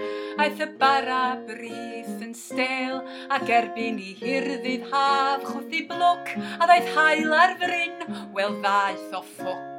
aeth 0.41 0.63
y 0.65 0.69
bara 0.81 1.19
brith 1.45 2.25
yn 2.25 2.33
stel, 2.39 3.03
ac 3.37 3.53
erbyn 3.59 4.01
i 4.01 4.15
hirddydd 4.23 4.89
haf 4.95 5.45
chwthu 5.51 5.85
blwc, 5.93 6.33
a 6.57 6.71
ddaeth 6.71 6.91
hael 6.97 7.39
ar 7.43 7.55
fryn, 7.61 7.95
wel 8.33 8.59
ddaeth 8.65 9.13
o 9.21 9.21
ffwc. 9.29 9.74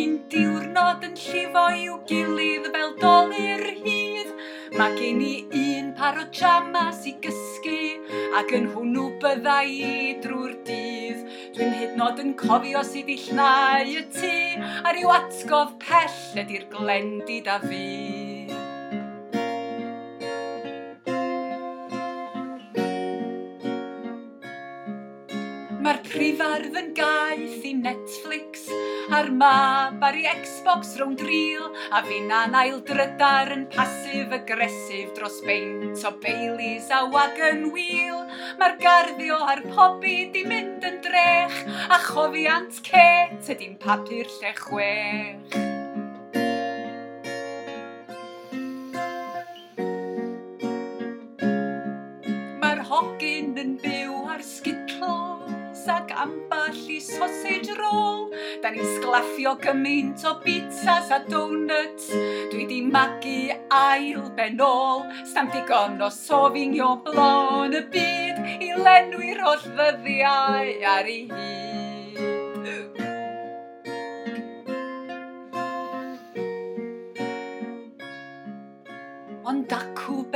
un 0.00 0.16
diwrnod 0.32 1.04
yn 1.08 1.16
llifo 1.18 1.64
i'w 1.76 1.96
gilydd 2.08 2.68
fel 2.74 2.92
dolur 3.00 3.64
hydd. 3.82 4.30
Mae 4.78 4.94
gen 4.96 5.20
i 5.26 5.32
un 5.60 5.90
par 5.98 6.18
o 6.20 6.24
jamas 6.40 7.02
i 7.10 7.16
gysgu 7.24 7.80
ac 8.38 8.54
yn 8.56 8.68
hwnnw 8.74 9.08
bydda 9.22 9.56
i 9.66 9.90
drwy'r 10.22 10.54
dydd. 10.68 11.24
Dwi'n 11.56 11.74
hyd 11.80 11.98
nod 11.98 12.22
yn 12.22 12.32
cofio 12.38 12.84
sydd 12.86 13.10
i 13.10 13.18
llnau 13.26 13.96
y 13.98 14.04
tŷ 14.14 14.32
a 14.86 14.94
ryw 14.94 15.10
atgof 15.16 15.74
pell 15.82 16.44
ydy'r 16.44 16.68
glendid 16.72 17.50
a 17.50 17.58
fi. 17.66 17.86
Mae'r 25.80 26.00
prifardd 26.06 26.74
yn 26.76 26.90
gaeth 26.94 27.62
i 27.66 27.70
Netflix 27.74 28.49
a'r 29.18 29.30
mab 29.42 30.04
ar 30.06 30.18
ei 30.18 30.28
Xbox 30.40 30.94
rhwng 31.00 31.16
dril 31.18 31.66
a 31.96 32.02
fi'n 32.06 32.30
anail 32.42 32.78
drydar 32.86 33.50
yn 33.56 33.66
pasif-agresif 33.74 35.14
dros 35.18 35.40
beint 35.46 36.04
o 36.06 36.14
Baileys 36.22 36.90
a 36.94 37.02
wagon 37.14 37.70
wheel 37.74 38.20
Mae'r 38.60 38.76
garddio 38.82 39.38
a'r 39.52 39.62
pobi 39.72 40.16
di 40.34 40.44
mynd 40.50 40.86
yn 40.90 41.00
drech 41.06 41.58
a 41.96 42.00
chofiant 42.10 42.82
cet 42.84 43.52
ydy'n 43.56 43.76
papur 43.82 44.30
lle 44.38 44.54
chwech. 44.62 45.69
ag 55.90 56.12
amball 56.24 56.78
i 56.96 56.98
sausage 57.02 57.74
roll. 57.78 58.28
Da 58.62 58.70
ni'n 58.72 58.86
sglaffio 58.96 59.56
gymaint 59.64 60.24
o 60.30 60.36
pizzas 60.44 61.10
a 61.16 61.20
donuts. 61.26 62.10
Dwi 62.52 62.68
di 62.70 62.80
magu 62.86 63.40
ail 63.80 64.30
benol. 64.38 65.04
Stam 65.24 65.50
digon 65.54 66.00
o 66.06 66.12
sofingio 66.14 66.94
blon 67.06 67.76
y 67.76 67.84
byd 67.96 68.40
i 68.60 68.72
lenwi'r 68.86 69.44
holl 69.48 69.68
ddyddiau 69.68 70.72
ar 70.94 71.14
ei 71.16 71.26
hyd. 71.32 71.79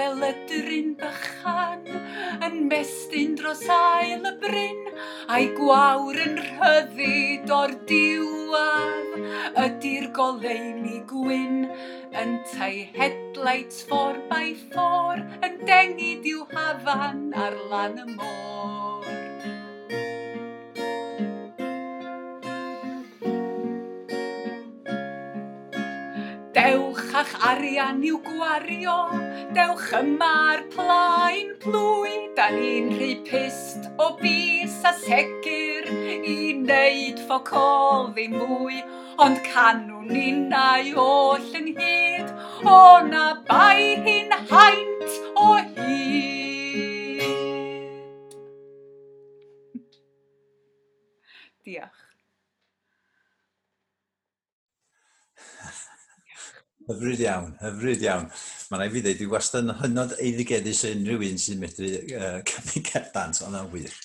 fel 0.04 0.24
y 0.26 0.32
dryn 0.48 0.88
bychan, 1.00 1.84
yn 2.44 2.56
mestyn 2.68 3.36
dros 3.38 3.62
ail 3.72 4.26
y 4.28 4.32
bryn, 4.42 4.82
a'i 5.32 5.46
gwawr 5.56 6.18
yn 6.26 6.36
rhyddid 6.42 7.52
o'r 7.56 7.72
diwaf, 7.88 9.16
ydy'r 9.64 10.10
goleuni 10.18 11.00
gwyn, 11.08 11.64
yn 12.20 12.36
tai 12.52 12.84
headlights 12.98 13.80
ffor 13.88 14.20
by 14.28 14.52
ffor, 14.66 15.24
yn 15.40 15.60
dengid 15.64 16.32
i'w 16.34 16.44
hafan 16.52 17.30
ar 17.46 17.60
lan 17.72 18.00
y 18.04 18.08
môr. 18.12 18.73
a'ch 27.14 27.34
arian 27.48 28.00
i'w 28.08 28.16
gwario, 28.26 28.94
dewch 29.54 29.90
yma'r 30.00 30.64
plaen 30.72 31.52
plwy, 31.62 32.14
da 32.34 32.48
ni'n 32.54 32.88
rhy 32.98 33.12
pist 33.28 33.86
o 34.02 34.08
bus 34.18 34.80
a 34.90 34.92
segur 34.98 35.86
i 35.94 36.34
wneud 36.58 37.22
ffocol 37.28 38.10
ddim 38.16 38.34
mwy, 38.40 38.82
ond 39.26 39.38
canwn 39.46 39.94
ai 40.58 40.90
oll 41.04 41.50
ynghyd, 41.60 42.32
o 42.66 42.80
na 43.10 43.26
bai 43.50 43.94
hi'n 44.06 44.34
haint 44.50 45.20
o 45.38 45.50
hyd. 45.60 45.94
Diolch. 51.64 52.03
Hyfryd 56.84 57.22
iawn, 57.24 57.52
hyfryd 57.62 58.02
iawn. 58.04 58.26
Mae 58.68 58.80
rai 58.82 58.90
fi 58.92 59.00
ddweud, 59.00 59.16
dwi 59.20 59.28
wastad 59.32 59.64
yn 59.64 59.78
hynod 59.78 60.10
eiddigedus 60.18 60.82
unrhyw 60.90 61.24
un 61.30 61.40
sy'n 61.40 61.62
medru 61.62 61.88
uh, 61.88 62.42
cymryd 62.50 62.90
cerdant, 62.90 63.40
ond 63.46 63.56
na'n 63.56 63.70
wych. 63.72 63.96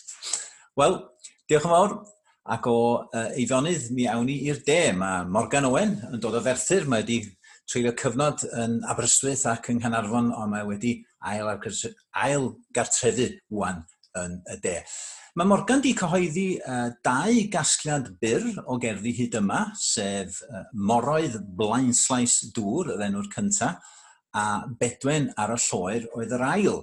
Wel, 0.80 0.96
diolch 1.52 1.68
yn 1.68 1.74
fawr. 1.76 1.98
Ac 2.50 2.70
o 2.72 2.78
uh, 3.04 3.28
eifonydd 3.36 3.92
mi 3.94 4.08
awn 4.10 4.26
ni 4.30 4.40
i'r 4.48 4.64
de. 4.66 4.80
Mae 4.96 5.28
Morgan 5.28 5.68
Owen 5.68 5.98
yn 6.08 6.24
dod 6.24 6.40
o 6.40 6.44
ferthyr. 6.46 6.88
Mae 6.88 7.04
wedi 7.04 7.20
treulio 7.70 7.92
cyfnod 8.00 8.48
yn 8.64 8.80
Aberystwyth 8.90 9.44
ac 9.52 9.70
yng 9.74 9.84
Nghanarfon, 9.84 10.32
ond 10.32 10.56
mae 10.56 10.66
wedi 10.72 10.96
ail, 11.28 11.52
ail 12.16 12.52
gartrefu 12.74 13.34
wwan 13.52 13.84
yn 14.24 14.40
y 14.56 14.62
de. 14.64 14.80
Mae 15.40 15.48
Morgan 15.48 15.80
di 15.80 15.94
cyhoeddi 15.96 16.58
uh, 16.60 16.90
dau 17.00 17.36
gasgliad 17.48 18.10
byr 18.20 18.58
o 18.68 18.76
gerddi 18.76 19.14
hyd 19.16 19.38
yma, 19.40 19.60
sef 19.80 20.42
uh, 20.44 20.66
Moroedd 20.76 21.38
Blaenslais 21.56 22.34
Dŵr, 22.58 22.90
yr 22.98 23.04
enw'r 23.06 23.30
cyntaf, 23.32 23.78
a 24.36 24.66
Bedwen 24.82 25.30
ar 25.40 25.54
y 25.54 25.58
Lloer 25.64 26.10
oedd 26.18 26.34
yr 26.36 26.44
ail. 26.44 26.82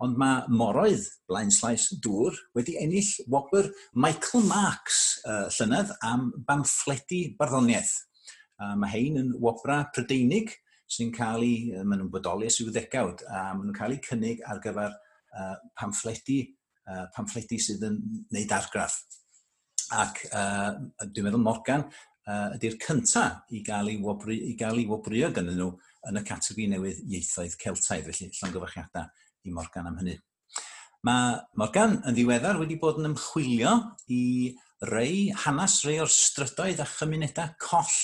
Ond 0.00 0.16
mae 0.16 0.46
Moroedd 0.48 1.10
Blaenslais 1.28 1.90
Dŵr 2.00 2.38
wedi 2.56 2.78
ennill 2.80 3.10
wobr 3.28 3.68
Michael 3.92 4.46
Marks 4.48 5.02
uh, 5.26 5.50
llynedd 5.58 5.92
am 6.00 6.30
bamffledu 6.48 7.34
barddoniaeth. 7.36 7.98
Uh, 8.56 8.78
mae 8.80 8.94
hein 8.94 9.20
yn 9.20 9.34
wobra 9.44 9.82
Prydeinig 9.92 10.54
sy'n 10.88 11.12
cael 11.12 11.44
ei, 11.44 11.76
maen 11.82 12.00
nhw'n 12.00 12.14
bodoli 12.16 12.48
ys 12.48 12.62
i'w 12.64 12.72
ddegawd, 12.72 13.26
a 13.28 13.50
maen 13.50 13.68
nhw'n 13.68 13.76
cael 13.76 13.98
eu 13.98 14.00
cynnig 14.08 14.40
ar 14.48 14.64
gyfer 14.64 14.96
uh, 14.96 15.52
pamffledu 15.76 16.38
uh, 16.90 17.06
pamffledi 17.14 17.60
sydd 17.62 17.86
yn 17.86 17.98
neud 18.34 18.54
argraff. 18.54 19.00
Ac 19.96 20.24
uh, 20.30 20.76
dwi'n 21.06 21.26
meddwl 21.26 21.42
Morgan 21.42 21.86
uh, 21.86 22.50
ydy'r 22.56 22.78
cyntaf 22.82 23.50
i 23.54 23.62
gael 23.66 23.92
ei, 23.92 24.00
wobri, 24.02 24.38
i 24.50 24.56
gael 24.58 24.82
ei 24.82 24.88
wobrio 24.90 25.30
gan 25.34 25.50
nhw 25.50 25.70
yn 26.10 26.20
y 26.20 26.24
categori 26.26 26.68
newydd 26.74 27.00
ieithoedd 27.08 27.56
Celtaidd, 27.60 28.08
felly 28.08 28.30
llongyfarchiadau 28.38 29.08
i 29.46 29.54
Morgan 29.54 29.90
am 29.90 29.98
hynny. 30.00 30.16
Mae 31.06 31.36
Morgan 31.56 31.98
yn 32.04 32.16
ddiweddar 32.16 32.60
wedi 32.60 32.76
bod 32.80 32.98
yn 33.00 33.08
ymchwilio 33.10 33.72
i 34.12 34.22
rei, 34.90 35.30
hanes 35.46 35.78
rei 35.86 35.98
o'r 36.02 36.12
strydoedd 36.12 36.82
a 36.84 36.88
chymunedau 36.88 37.54
coll 37.60 37.94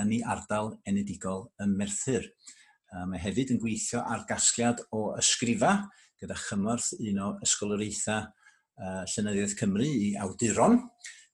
yn 0.00 0.14
ei 0.16 0.22
ardal 0.34 0.72
enedigol 0.88 1.46
y 1.60 1.68
Merthyr. 1.70 2.30
Mae 3.10 3.20
hefyd 3.20 3.52
yn 3.54 3.60
gweithio 3.62 4.00
ar 4.06 4.24
gasgliad 4.28 4.80
o 4.94 5.10
ysgrifa 5.18 5.74
gyda 6.24 6.38
chymorth 6.40 6.92
un 6.98 7.20
o 7.20 7.28
ysgoloriaethau 7.44 8.24
uh, 8.24 9.02
Llynyddiaeth 9.12 9.58
Cymru 9.60 9.86
i 9.86 10.14
awduron. 10.24 10.80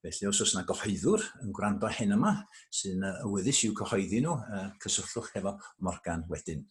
Felly 0.01 0.31
os 0.31 0.41
oes 0.41 0.55
yna 0.55 0.65
gyhoeddwr 0.69 1.27
yn 1.45 1.53
gwrando 1.57 1.91
hyn 1.93 2.17
yma 2.17 2.33
sy'n 2.73 3.05
awyddus 3.11 3.61
i'w 3.67 3.75
cyhoeddi 3.77 4.23
nhw, 4.25 4.37
uh, 4.41 4.67
cysylltwch 4.83 5.35
efo 5.41 5.55
Morgan 5.85 6.25
wedyn. 6.33 6.65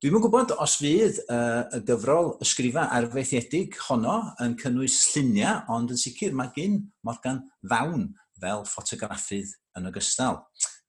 Dwi'n 0.00 0.16
yn 0.18 0.22
gwybod 0.24 0.54
os 0.60 0.74
fydd 0.80 1.22
uh, 1.32 1.62
y 1.76 1.82
gyfrol 1.88 2.34
ysgrifa 2.44 2.86
arfaethiedig 2.96 3.78
honno 3.86 4.16
yn 4.44 4.56
cynnwys 4.60 4.96
lluniau, 5.14 5.62
ond 5.72 5.94
yn 5.94 6.00
sicr 6.00 6.36
mae 6.36 6.52
gen 6.56 6.82
Morgan 7.06 7.42
ddawn 7.64 8.10
fel 8.40 8.64
ffotograffydd 8.68 9.54
yn 9.76 9.88
ogystal. 9.88 10.42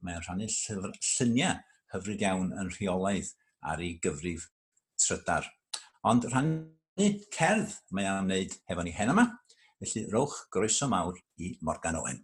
Mae'n 0.03 0.23
rhannu 0.25 0.49
llyfr, 0.51 0.91
lluniau 1.13 1.55
hyfryd 1.93 2.25
iawn 2.27 2.51
yn 2.59 2.71
rheolaidd 2.75 3.31
ar 3.71 3.83
ei 3.83 3.95
gyfrif 4.03 4.49
trydar. 4.99 5.47
Ond 6.07 6.23
rhannu 6.29 7.07
cerdd 7.35 7.73
mae 7.91 8.05
am 8.07 8.29
wneud 8.29 8.53
hefo 8.69 8.83
ni 8.85 8.93
hen 8.95 9.09
yma, 9.11 9.25
felly 9.81 10.03
rowch 10.13 10.37
groeso 10.55 10.87
mawr 10.87 11.17
i 11.43 11.49
Morgan 11.67 11.97
Owen. 11.99 12.21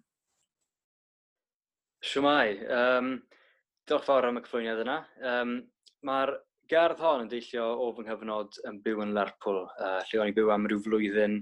Siwmai, 2.04 2.54
um, 2.78 3.10
diolch 3.88 4.06
fawr 4.08 4.30
am 4.30 4.40
y 4.40 4.44
cyflwyniad 4.46 4.80
yna. 4.86 4.96
Um, 5.32 5.52
Mae'r 6.08 6.32
gerdd 6.72 7.04
hon 7.04 7.26
yn 7.26 7.32
deillio 7.34 7.66
o 7.84 7.90
fy 7.98 8.06
nghyfnod 8.08 8.62
yn 8.72 8.80
byw 8.86 9.04
yn 9.04 9.12
Lerpwl, 9.18 9.60
uh, 9.68 10.00
lle 10.08 10.22
o'n 10.22 10.32
i 10.32 10.38
byw 10.38 10.54
am 10.56 10.70
rhyw 10.70 10.80
flwyddyn, 10.88 11.38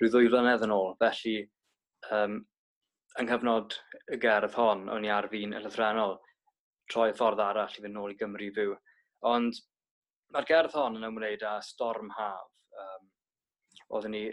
rhyw 0.00 0.12
ddwy 0.16 0.32
flynedd 0.32 0.66
yn 0.66 0.74
ôl. 0.74 0.92
Felly, 1.02 1.36
um, 2.18 2.36
yng 3.20 3.30
nghyfnod 3.30 3.78
y 4.14 4.20
gerdd 4.26 4.58
hon, 4.58 4.88
o'n 4.90 5.06
i 5.06 5.14
ar 5.14 5.30
fi'n 5.30 5.54
y 5.54 5.62
lythrenol, 5.62 6.18
troi 6.90 7.12
ffordd 7.14 7.46
arall 7.46 7.78
i 7.78 7.86
fynd 7.86 7.94
nôl 7.94 8.14
i 8.14 8.18
Gymru 8.18 8.50
fyw. 8.58 8.74
Ond 9.36 9.62
mae'r 10.34 10.48
gerdd 10.48 10.74
hon 10.76 10.98
yn 10.98 11.06
ymwneud 11.08 11.44
â 11.46 11.56
storm 11.64 12.10
haf. 12.16 12.50
Um, 12.82 13.08
oedden 13.94 14.14
ni 14.16 14.24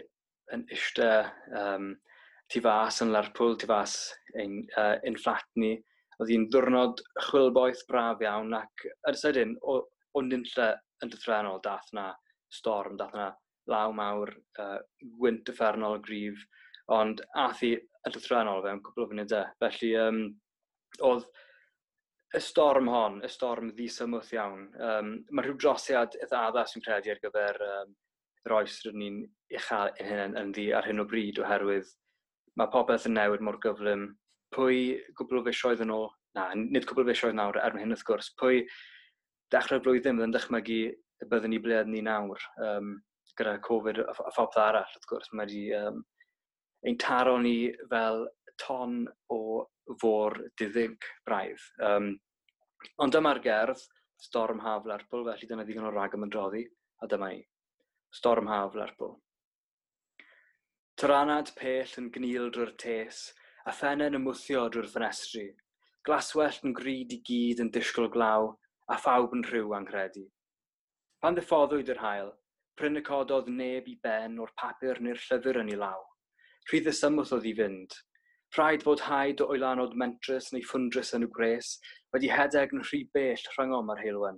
yn 0.54 0.64
eistedd 0.74 1.30
um, 1.60 1.92
tu 2.52 2.62
fas 2.64 3.00
yn 3.04 3.12
Lerpwl, 3.14 3.56
tu 3.58 3.68
fas 3.70 3.96
ein, 4.40 4.62
uh, 4.76 4.96
ein 5.06 5.18
fflat 5.20 5.48
ni. 5.60 5.74
Oedd 6.20 6.30
hi'n 6.30 6.48
ddwrnod 6.50 7.00
chwilboeth 7.28 7.84
braf 7.88 8.22
iawn 8.22 8.54
ac 8.58 8.84
ar 9.08 9.18
sydyn 9.18 9.56
o, 9.62 9.80
o 10.14 10.22
nynlle 10.22 10.68
yn 11.02 11.10
dythrenol 11.10 11.62
dath 11.64 11.88
na 11.96 12.10
storm, 12.52 12.98
dath 13.00 13.16
na 13.18 13.32
law 13.70 13.94
mawr, 13.96 14.30
uh, 14.60 14.78
gwynt 15.18 15.48
effernol 15.50 15.98
grif, 16.04 16.44
ond 16.92 17.22
ath 17.40 17.64
hi 17.64 17.74
yn 17.74 18.14
dythrenol 18.14 18.62
fewn 18.64 18.82
cwbl 18.84 19.06
o 19.06 19.10
funudau. 19.10 19.48
E. 19.48 19.56
Felly 19.64 19.94
um, 20.04 20.22
oedd 21.08 21.26
y 22.34 22.40
storm 22.42 22.88
hon, 22.90 23.20
y 23.22 23.30
storm 23.30 23.70
ddisymwth 23.76 24.32
iawn, 24.34 24.64
um, 24.82 25.12
mae 25.30 25.46
rhyw 25.46 25.58
drosiad 25.60 26.16
eitha 26.20 26.48
addas 26.48 26.74
yn 26.78 26.84
credu 26.84 27.12
ar 27.14 27.20
gyfer 27.22 27.60
um, 27.68 27.92
yr 28.44 28.56
oes 28.58 28.80
rydyn 28.84 29.00
ni'n 29.02 29.20
uchel 29.58 29.92
yn 30.02 30.10
hyn 30.10 30.40
yn 30.40 30.50
ddi 30.56 30.66
ar 30.76 30.88
hyn 30.88 31.02
o 31.02 31.06
bryd 31.08 31.38
oherwydd 31.44 31.92
mae 32.60 32.70
popeth 32.72 33.06
yn 33.08 33.16
newid 33.18 33.42
mor 33.44 33.58
gyflym. 33.62 34.08
Pwy 34.54 34.82
gwbl 35.18 35.40
o 35.40 35.44
fisoedd 35.48 35.82
yn 35.82 35.94
ôl, 35.94 36.08
na, 36.36 36.50
nid 36.58 36.86
gwbl 36.86 37.04
o 37.04 37.08
fisoedd 37.10 37.38
nawr 37.38 37.58
erbyn 37.62 37.82
hyn 37.82 37.94
wrth 37.94 38.06
gwrs, 38.06 38.30
pwy 38.40 38.62
dechrau'r 39.54 39.82
blwyddyn 39.82 40.18
bydd 40.18 40.28
yn 40.28 40.34
dychmygu 40.36 40.80
y 40.90 41.28
byddwn 41.30 41.54
ni 41.54 41.60
ble 41.62 41.80
ni 41.88 42.02
nawr 42.06 42.42
um, 42.62 42.96
gyda 43.38 43.56
Covid 43.66 44.02
a, 44.04 44.10
a 44.12 44.34
phopeth 44.34 44.62
arall 44.62 44.86
wrth 44.86 45.08
gwrs. 45.10 45.30
Mae 45.32 45.46
wedi 45.46 45.64
um, 45.78 46.02
ein 46.86 46.98
taro 47.02 47.38
ni 47.42 47.72
fel 47.90 48.26
ton 48.62 49.02
o 49.34 49.64
fôr 50.00 50.38
diddig 50.60 51.08
braidd. 51.26 51.60
Um, 51.82 52.14
ond 53.02 53.14
dyma'r 53.14 53.40
gerdd, 53.44 53.82
Storm 54.20 54.62
Haf 54.64 54.86
Lerpwl, 54.88 55.26
felly 55.28 55.48
dyna 55.50 55.66
ddigon 55.66 55.88
o 55.88 55.92
rag 55.92 56.14
am 56.16 56.26
ymdroddi, 56.26 56.64
a 57.02 57.08
dyma 57.10 57.32
i. 57.34 57.40
Storm 58.14 58.48
Haf 58.48 58.76
Lerpwl. 58.78 59.16
Tyranad 61.00 61.50
pell 61.58 61.96
yn 62.00 62.10
gnil 62.14 62.52
drwy'r 62.54 62.76
tes, 62.80 63.26
a 63.66 63.72
ffenen 63.74 64.16
yn 64.16 64.24
mwthio 64.24 64.68
drwy'r 64.70 64.88
ffenestri. 64.92 65.48
Glaswellt 66.06 66.64
yn 66.68 66.76
gryd 66.76 67.12
i 67.16 67.20
gyd 67.26 67.62
yn 67.64 67.72
disgwyl 67.74 68.10
glaw, 68.14 68.52
a 68.88 68.96
phawb 69.00 69.34
yn 69.36 69.44
rhyw 69.48 69.74
anghredi. 69.76 70.26
Pan 71.20 71.36
ddiffoddwyd 71.36 71.90
yr 71.94 72.02
hael, 72.04 72.32
pryn 72.78 73.00
y 73.00 73.02
cododd 73.04 73.48
neb 73.50 73.88
i 73.88 73.94
ben 74.06 74.38
o'r 74.44 74.52
papur 74.60 75.00
neu'r 75.02 75.20
llyfr 75.26 75.60
yn 75.62 75.72
ei 75.72 75.78
law. 75.80 76.02
Rhydd 76.70 76.90
y 76.90 76.94
symwth 76.96 77.32
oedd 77.36 77.48
i 77.48 77.54
fynd, 77.58 77.96
Rhaid 78.54 78.84
fod 78.86 79.00
haid 79.02 79.40
o 79.42 79.48
oelanod 79.50 79.96
mentrus 79.98 80.52
neu 80.54 80.62
ffwndrus 80.62 81.08
yn 81.16 81.24
y 81.26 81.28
gres 81.36 81.72
wedi 82.14 82.28
hedeg 82.30 82.74
yn 82.76 82.84
rhy 82.86 83.00
bell 83.16 83.46
rhyngom 83.54 83.88
ar 83.90 84.02
heilwen. 84.02 84.36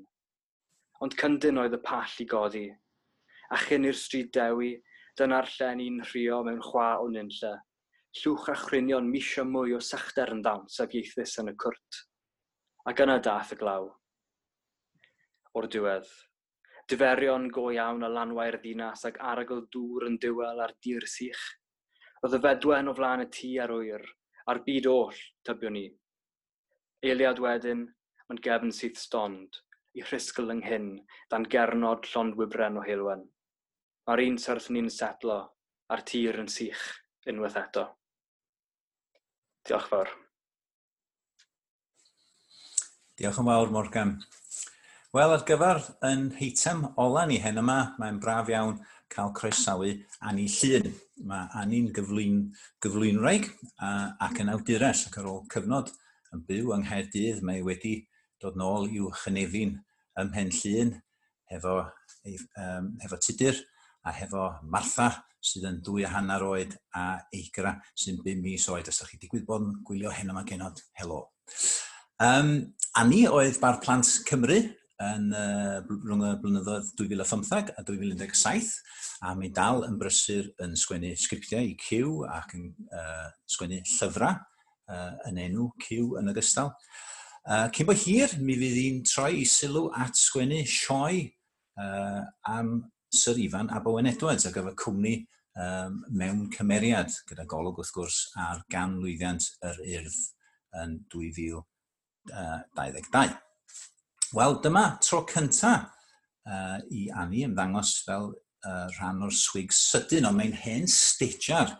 Ond 1.05 1.17
cyndyn 1.21 1.61
oedd 1.61 1.77
y 1.77 1.81
pall 1.85 2.15
i 2.25 2.27
godi. 2.31 2.63
A 3.53 3.59
chyn 3.61 3.85
i'r 3.85 3.99
stryd 4.01 4.31
dewi, 4.33 4.71
dyna'r 5.21 5.51
llen 5.59 5.83
i'n 5.85 5.99
rhio 6.07 6.39
mewn 6.47 6.63
chwa 6.65 6.87
o 7.03 7.11
nynlle. 7.13 7.53
Llwch 8.23 8.49
a 8.55 8.57
chrynion 8.63 9.13
misio 9.13 9.45
mwy 9.45 9.77
o 9.77 9.83
sachder 9.91 10.33
yn 10.33 10.41
dawns 10.49 10.81
a 10.81 10.89
ieithus 10.89 11.37
yn 11.45 11.53
y 11.53 11.57
cwrt. 11.67 12.01
Ac 12.89 13.05
yna 13.05 13.19
dath 13.21 13.53
y 13.53 13.61
glaw. 13.61 13.91
O'r 15.53 15.69
diwedd, 15.77 16.09
diferion 16.89 17.51
go 17.53 17.69
iawn 17.77 18.09
a 18.09 18.13
lanwau'r 18.17 18.63
ddinas 18.65 19.05
ac 19.13 19.21
aragl 19.35 19.67
dŵr 19.77 20.09
yn 20.09 20.17
diwel 20.25 20.65
ar 20.65 20.73
dir 20.81 21.05
sych 21.05 21.45
Oedd 22.27 22.35
y 22.35 22.43
fedwen 22.43 22.89
o 22.91 22.93
flaen 22.99 23.21
y 23.23 23.25
tŷ 23.31 23.49
a'r 23.63 23.71
wyr, 23.71 24.03
a'r 24.51 24.59
byd 24.67 24.87
oll 24.91 25.19
tybio 25.47 25.71
ni. 25.71 25.85
Eiliad 27.07 27.39
wedyn, 27.39 27.85
mae'n 28.27 28.41
gefn 28.43 28.73
syth 28.75 28.99
stond, 28.99 29.61
i 29.95 30.03
rhisgl 30.03 30.51
ynghyn, 30.57 30.89
dan 31.31 31.47
gernod 31.53 32.09
llondwybren 32.11 32.81
o 32.81 32.83
heilwen. 32.83 33.23
Mae'r 34.11 34.25
un 34.25 34.41
syrth 34.43 34.67
ni'n 34.75 34.91
setlo, 34.91 35.39
a'r 35.87 36.03
tir 36.11 36.41
yn 36.43 36.51
sych 36.51 36.83
unwaith 37.31 37.61
eto. 37.63 37.87
Diolch 39.71 39.87
fawr. 39.95 40.11
Diolch 43.15 43.43
yn 43.45 43.53
fawr, 43.53 43.75
Morgan. 43.79 44.17
Wel, 45.15 45.39
ar 45.39 45.47
gyfer 45.47 45.87
yn 46.11 46.33
heitem 46.43 46.89
ola 46.99 47.29
ni 47.31 47.39
hen 47.47 47.63
yma, 47.63 47.83
mae'n 48.03 48.19
braf 48.19 48.51
iawn 48.51 48.81
cael 49.15 49.31
croesawu 49.31 49.95
Annie 50.27 50.51
Llun 50.51 51.06
mae 51.25 51.49
Ani'n 51.61 51.89
gyflwyn, 51.97 52.43
gyflwynwraig 52.85 53.49
ac 53.81 54.43
yn 54.43 54.53
awdures 54.53 55.07
ac 55.09 55.19
ar 55.21 55.31
ôl 55.31 55.43
cyfnod 55.53 55.93
yn 56.35 56.45
byw 56.49 56.75
yng 56.77 56.85
Nghaerdydd 56.85 57.43
mae 57.47 57.65
wedi 57.67 57.97
dod 58.43 58.59
nôl 58.61 58.91
i'w 58.91 59.11
chynefin 59.23 59.79
ym 60.21 60.31
Mhen 60.33 60.53
Llyn 60.53 60.93
hefo, 61.53 61.79
um, 62.61 62.93
hefo 63.03 63.21
Tudur 63.23 63.59
a 64.07 64.13
hefo 64.15 64.51
Martha 64.63 65.11
sydd 65.47 65.67
yn 65.69 65.83
dwy 65.87 66.05
a 66.07 66.13
hanner 66.13 66.45
oed 66.47 66.75
a 66.97 67.07
Eigra 67.35 67.77
sy'n 67.95 68.19
5 68.25 68.43
mis 68.43 68.67
oed 68.73 68.89
os 68.91 69.01
ydych 69.01 69.13
chi 69.13 69.21
digwydd 69.23 69.47
bod 69.49 69.67
yn 69.67 69.77
gwylio 69.87 70.13
hen 70.15 70.33
yma 70.33 70.45
genod 70.49 70.83
helo. 70.99 71.27
Um, 72.23 72.73
Ani 72.97 73.27
oedd 73.29 73.61
bar 73.61 73.79
plant 73.83 74.09
Cymru 74.29 74.59
yn 75.05 75.29
uh, 75.37 75.83
rhwng 75.85 76.23
y 76.25 76.31
blynyddoedd 76.41 76.89
2015 76.97 77.75
a 77.77 77.83
2017 77.85 78.71
a 79.29 79.35
mi 79.37 79.51
dal 79.53 79.85
yn 79.85 79.99
brysur 80.01 80.49
yn 80.65 80.73
sgwennu 80.79 81.13
sgriptiau 81.21 81.69
i 81.69 81.75
Cyw 81.81 82.23
ac 82.33 82.55
yn 82.57 82.71
uh, 82.89 83.29
sgwennu 83.53 83.83
llyfrau 83.85 84.33
uh, 84.33 85.13
yn 85.29 85.43
enw 85.45 85.69
Cyw 85.85 86.17
yn 86.21 86.33
ogystal. 86.33 86.73
Uh, 87.47 87.69
cyn 87.77 87.87
bo 87.87 87.95
hir, 87.95 88.33
mi 88.41 88.57
fydd 88.59 88.81
hi'n 88.81 89.03
troi 89.07 89.43
i 89.43 89.45
sylw 89.47 89.91
at 89.95 90.17
sgwennu 90.19 90.65
sioe 90.67 91.29
uh, 91.79 92.25
am 92.51 92.79
Sir 93.13 93.39
Ifan 93.39 93.71
a 93.71 93.81
Bowen 93.85 94.09
Edwards 94.11 94.49
ar 94.49 94.55
gyfer 94.57 94.75
cwmni 94.81 95.21
um, 95.63 96.03
mewn 96.11 96.49
cymeriad 96.57 97.15
gyda 97.29 97.47
golwg 97.49 97.79
wrth 97.81 97.95
gwrs 97.95 98.19
ar 98.49 98.65
gan 98.73 98.99
lwyddiant 99.01 99.47
yr 99.71 99.79
urdd 99.87 100.21
yn 100.83 100.99
2022. 101.15 103.46
Wel, 104.35 104.57
dyma 104.59 104.97
tro 104.99 105.21
cynta 105.31 105.73
uh, 106.51 106.79
i 106.91 107.07
Annie 107.15 107.47
ymddangos 107.47 107.93
fel 108.03 108.33
uh, 108.33 108.87
rhan 108.97 109.23
o'r 109.23 109.35
swig 109.35 109.71
sydyn, 109.75 110.27
ond 110.27 110.39
mae'n 110.41 110.57
hen 110.65 110.89
stitjar 110.91 111.77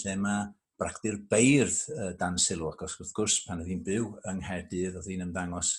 lle 0.00 0.14
mae 0.18 0.48
bragdi'r 0.80 1.20
beirdd 1.30 1.76
uh, 1.94 2.08
dan 2.18 2.40
sylw, 2.42 2.72
ac 2.72 2.82
wrth 2.82 3.14
gwrs 3.14 3.38
pan 3.46 3.62
oedd 3.62 3.70
hi'n 3.70 3.84
byw 3.86 4.10
yng 4.26 4.42
Nghaerdydd 4.42 4.98
oedd 4.98 5.10
hi'n 5.12 5.22
ymddangos 5.28 5.70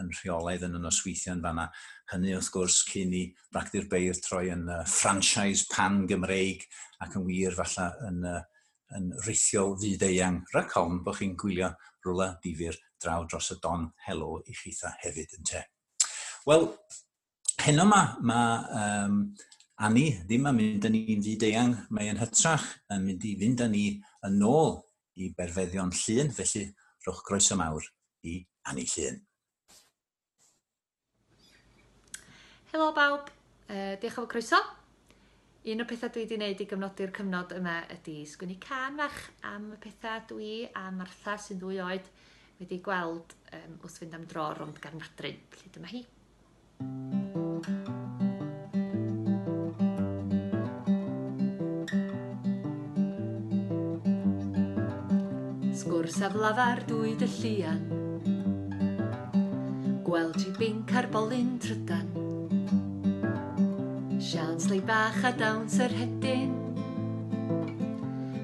yn 0.00 0.10
rheolaidd 0.18 0.66
yn 0.66 0.74
y 0.80 0.82
nosweithio 0.82 1.36
yn 1.36 1.46
fanna. 1.46 1.68
Hynny 2.10 2.34
wrth 2.34 2.50
gwrs 2.56 2.82
cyn 2.90 3.14
i 3.14 3.24
bragdi'r 3.54 3.86
beirdd 3.94 4.24
troi 4.26 4.48
yn 4.50 4.66
uh, 4.66 4.82
franchise 4.90 5.70
pan 5.70 6.02
Gymreig 6.10 6.66
ac 7.04 7.14
yn 7.20 7.28
wir 7.30 7.54
falle 7.62 7.92
yn, 8.10 8.22
uh, 8.26 8.42
yn 8.98 9.10
rithiol 9.28 9.78
fyd-eang. 9.78 10.42
Rhaid 10.50 10.70
colm 10.74 11.04
bod 11.06 11.20
chi'n 11.22 11.38
gwylio 11.38 11.70
rwla 12.02 12.32
difyr 12.42 12.74
draw 13.02 13.24
dros 13.26 13.52
y 13.54 13.60
don 13.62 13.88
helo 14.06 14.40
i 14.46 14.56
chitha 14.56 14.94
hefyd 15.02 15.38
yn 15.38 15.48
te. 15.48 15.64
Wel, 16.48 16.68
heno 17.64 17.88
yma 17.88 18.02
mae 18.24 18.82
um, 18.82 19.22
Ani 19.80 20.10
ddim 20.28 20.44
yn 20.44 20.56
mynd 20.58 20.84
â 20.84 20.88
ni'n 20.92 21.22
fyd-eang, 21.24 21.70
mae 21.96 22.10
yn 22.12 22.18
hytrach 22.20 22.66
yn 22.92 23.06
mynd 23.06 23.22
i 23.24 23.30
fynd 23.40 23.62
â 23.64 23.68
ni 23.72 23.84
yn 24.28 24.42
ôl 24.44 24.74
i 25.16 25.30
berfeddion 25.38 25.92
llun, 25.96 26.32
felly 26.36 26.66
rhowch 27.06 27.22
groeso 27.24 27.56
mawr 27.56 27.86
i 28.28 28.34
Ani 28.68 28.84
Llun. 28.84 29.16
Helo 32.74 32.90
bawb, 32.92 33.32
uh, 33.72 33.96
diolch 34.02 34.20
am 34.20 34.28
y 34.28 34.32
croeso. 34.34 34.60
Un 35.72 35.80
o'r 35.80 35.88
pethau 35.88 36.12
dwi 36.12 36.26
wedi 36.26 36.36
gwneud 36.36 36.60
i 36.60 36.66
gyfnodi'r 36.68 37.16
cyfnod 37.16 37.56
yma 37.56 37.78
ydy 37.96 38.18
sgwini 38.28 38.58
can 38.60 39.00
fach 39.00 39.18
am 39.48 39.72
y 39.72 39.80
pethau 39.80 40.26
dwi 40.34 40.52
a 40.76 40.90
Martha 40.92 41.38
sy'n 41.40 41.60
ddwy 41.60 41.80
oed 41.86 42.12
wedi 42.60 42.76
gweld 42.84 43.32
um, 43.56 43.76
wrth 43.80 43.94
fynd 44.02 44.14
am 44.16 44.26
dro 44.28 44.50
rond 44.52 44.80
gan 44.84 44.98
Madryn, 45.00 45.38
felly 45.48 45.70
dyma 45.72 45.88
hi. 45.88 46.02
Sgwrs 55.80 56.20
af 56.28 56.36
lafar 56.36 56.84
dwy 56.90 57.16
dy 57.16 57.30
llian 57.38 57.82
Gweld 60.04 60.40
i 60.44 60.52
binc 60.58 60.92
ar 61.00 61.08
bolyn 61.14 61.54
trydan. 61.64 62.08
Sian 64.20 64.58
slei 64.60 64.82
bach 64.84 65.22
a 65.24 65.32
dawns 65.32 65.78
yr 65.80 65.94
hedyn. 65.96 66.52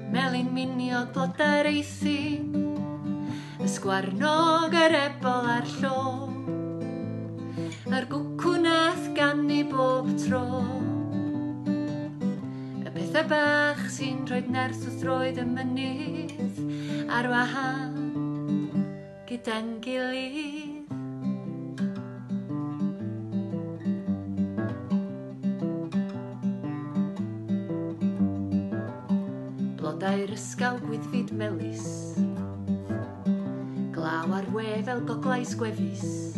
Melin 0.09 0.49
miniog 0.55 1.11
blodau'r 1.13 1.69
eithyn 1.69 2.56
Ysgwarnog 3.67 4.71
yr 4.79 4.93
ebol 4.95 5.47
a'r 5.51 5.65
llo 5.81 6.01
A'r 7.91 8.05
gwcwnaeth 8.07 9.09
gannu 9.17 9.57
bob 9.67 10.07
tro. 10.21 10.43
Y 12.79 12.93
pethau 12.95 13.25
bach 13.27 13.81
sy'n 13.91 14.21
rhoi 14.29 14.39
nerth 14.53 14.85
wrth 14.87 15.03
roed 15.09 15.41
y 15.43 15.45
mynydd 15.49 16.61
Ar 17.11 17.27
wahan 17.33 17.97
gyda'n 19.27 19.73
gilydd. 19.83 20.87
Blodau'r 29.75 30.35
ysgal 30.39 30.79
gwyddfyd 30.87 31.35
melus 31.35 31.91
Glaw 34.27 34.41
ar 34.41 34.47
we 34.51 34.83
fel 34.83 34.99
goglais 35.07 35.53
gwefus 35.55 36.33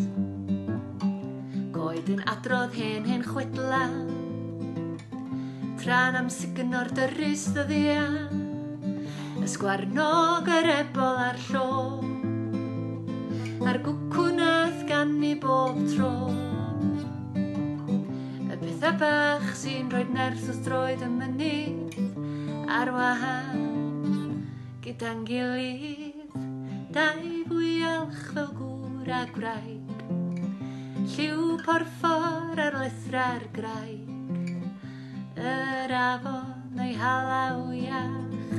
Goed 1.73 2.09
yn 2.13 2.19
adrodd 2.29 2.75
hen 2.77 3.07
hen 3.09 3.23
chwedla, 3.25 3.79
Tran 5.81 6.19
am 6.19 6.27
sigynor 6.29 6.91
dyrus 6.93 7.47
ddyddia 7.55 8.03
Ysgwarnog 9.41 10.51
yr 10.53 10.69
ebol 10.75 11.17
ar 11.23 11.41
llo, 11.47 11.71
A'r 13.65 13.81
gwcwn 13.87 14.45
ath 14.45 14.85
gan 14.91 15.17
ni 15.23 15.33
bob 15.47 15.81
tro. 15.95 16.13
Y 17.33 18.61
pethau 18.67 19.01
bach 19.01 19.49
sy'n 19.63 19.89
rhoi 19.89 20.05
nerth 20.13 20.45
wrth 20.45 20.61
droed 20.69 21.09
y 21.09 21.11
mynydd 21.17 21.99
ar 22.69 22.93
wahan 22.93 23.67
gyda'n 24.85 25.25
gilydd. 25.25 26.37
Dau 26.93 27.38
a 29.13 29.25
gwraig. 29.33 30.01
Lliw 31.09 31.57
porffor 31.65 32.59
ar 32.61 32.75
lethra'r 32.77 33.45
graig. 33.55 34.09
Yr 35.39 35.93
afon 35.97 36.77
o'i 36.77 36.93
halaw 36.99 37.63
iach. 37.73 38.57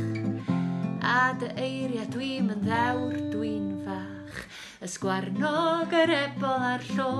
A 1.06 1.32
dy 1.40 1.50
eiria 1.66 2.06
dwi'n 2.10 2.50
yn 2.54 2.64
ddewr 2.64 3.18
dwi'n 3.34 3.68
fach. 3.86 4.40
Ysgwarnog 4.86 5.94
yr 6.00 6.14
ebol 6.16 6.66
a'r 6.70 6.86
llo. 6.94 7.12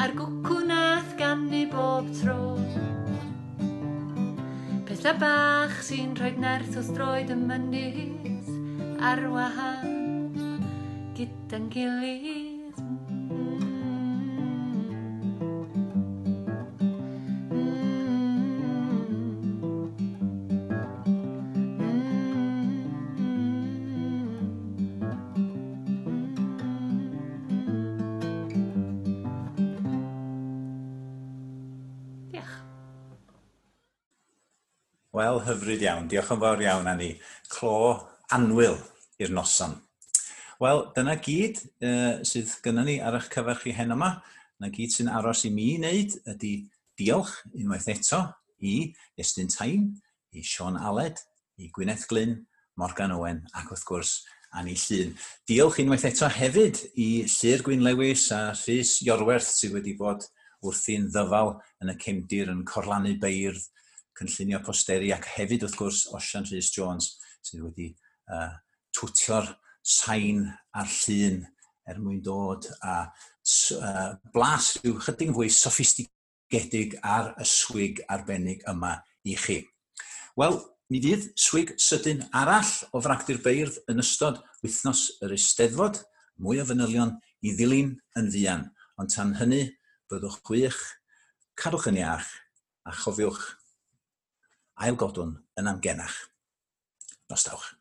A'r 0.00 0.16
gwcwnaeth 0.18 1.14
gannu 1.20 1.62
bob 1.72 2.10
tro. 2.20 2.40
Pethau 4.90 5.16
bach 5.22 5.80
sy'n 5.86 6.12
rhoi 6.18 6.34
nerth 6.42 6.76
wrth 6.76 6.92
droed 6.98 7.32
y 7.32 7.40
mynydd. 7.46 8.52
Ar 9.00 9.24
wahân 9.32 9.99
gyda'n 11.20 11.66
gilydd 11.68 12.78
Diolch. 32.30 32.54
Wel, 35.10 35.42
hyfryd 35.44 35.84
iawn. 35.84 36.08
Diolch 36.08 36.32
yn 36.32 36.40
fawr 36.40 36.64
iawn, 36.64 36.88
Annie. 36.88 37.18
Clo 37.52 37.76
anwyl 38.32 38.80
i'r 39.20 39.36
noson. 39.36 39.76
Wel, 40.60 40.82
dyna 40.92 41.14
gyd 41.24 41.56
uh, 41.80 42.18
sydd 42.28 42.50
gynnon 42.60 42.84
ni 42.84 42.98
ar 43.00 43.14
eich 43.16 43.30
cyfer 43.32 43.56
chi 43.62 43.72
hen 43.72 43.94
yma. 43.94 44.10
Dyna 44.58 44.68
gyd 44.74 44.92
sy'n 44.92 45.08
aros 45.08 45.46
i 45.48 45.50
mi 45.54 45.70
i 45.72 45.76
wneud 45.78 46.18
ydy 46.28 46.50
diolch 47.00 47.30
unwaith 47.56 47.86
eto 47.88 48.18
i 48.60 48.74
Estyn 49.16 49.48
Tain, 49.48 49.86
i 50.36 50.42
Sean 50.44 50.76
Aled, 50.76 51.22
i 51.56 51.70
Gwyneth 51.72 52.04
Glyn, 52.10 52.34
Morgan 52.76 53.14
Owen 53.14 53.40
ac 53.56 53.70
wrth 53.72 53.86
gwrs 53.88 54.10
Annie 54.60 54.76
Llun. 54.82 55.14
Diolch 55.48 55.80
unwaith 55.80 56.04
eto 56.10 56.28
hefyd 56.28 56.82
i 56.92 57.08
Llyr 57.24 57.64
Gwyn 57.64 57.86
Lewis 57.86 58.26
a 58.36 58.42
Rhys 58.52 58.98
Iorwerth 59.06 59.48
sydd 59.48 59.78
wedi 59.78 59.96
bod 59.96 60.28
wrthi'n 60.60 61.08
ddyfal 61.08 61.54
yn 61.80 61.94
y 61.94 61.96
cymdir 62.04 62.52
yn 62.52 62.66
corlannu 62.68 63.14
beirdd, 63.24 63.64
cynllunio 64.20 64.60
posteri 64.68 65.08
ac 65.16 65.24
hefyd 65.38 65.64
wrth 65.64 65.80
gwrs 65.80 66.04
Osian 66.20 66.44
Rhys 66.52 66.68
Jones 66.76 67.14
sydd 67.40 67.64
wedi 67.64 67.94
uh, 68.28 68.52
twtio'r 68.92 69.48
sain 69.90 70.44
a'r 70.76 70.90
llun 71.00 71.42
er 71.90 71.98
mwyn 71.98 72.20
dod 72.22 72.68
a 72.86 72.96
uh, 73.06 74.10
blas 74.34 74.74
rhyw 74.78 74.98
chydig 75.04 75.32
fwy 75.34 75.48
soffistigedig 75.54 76.96
ar 77.02 77.32
y 77.40 77.46
swig 77.48 78.02
arbennig 78.08 78.62
yma 78.70 78.98
i 79.26 79.36
chi. 79.38 79.58
Wel, 80.38 80.60
mi 80.90 81.00
fydd 81.02 81.26
swig 81.38 81.74
sydyn 81.82 82.22
arall 82.36 82.70
o 82.94 83.02
fractu'r 83.02 83.42
beirdd 83.44 83.80
yn 83.90 84.02
ystod 84.02 84.40
wythnos 84.62 85.06
yr 85.24 85.34
Eisteddfod, 85.36 86.02
mwy 86.40 86.62
o 86.62 86.68
fanylion 86.68 87.16
i 87.42 87.54
ddilyn 87.56 87.96
yn 88.18 88.30
fuan. 88.34 88.68
Ond 89.00 89.12
tan 89.14 89.34
hynny, 89.40 89.64
byddwch 90.10 90.40
gwych, 90.46 90.80
cadwch 91.58 91.88
yn 91.90 92.00
iach 92.02 92.30
a 92.86 92.94
chofiwch 93.02 93.42
ailgodwn 94.80 95.36
yn 95.60 95.70
amgenach. 95.70 96.16
Nostawch. 97.30 97.79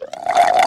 you 0.00 0.54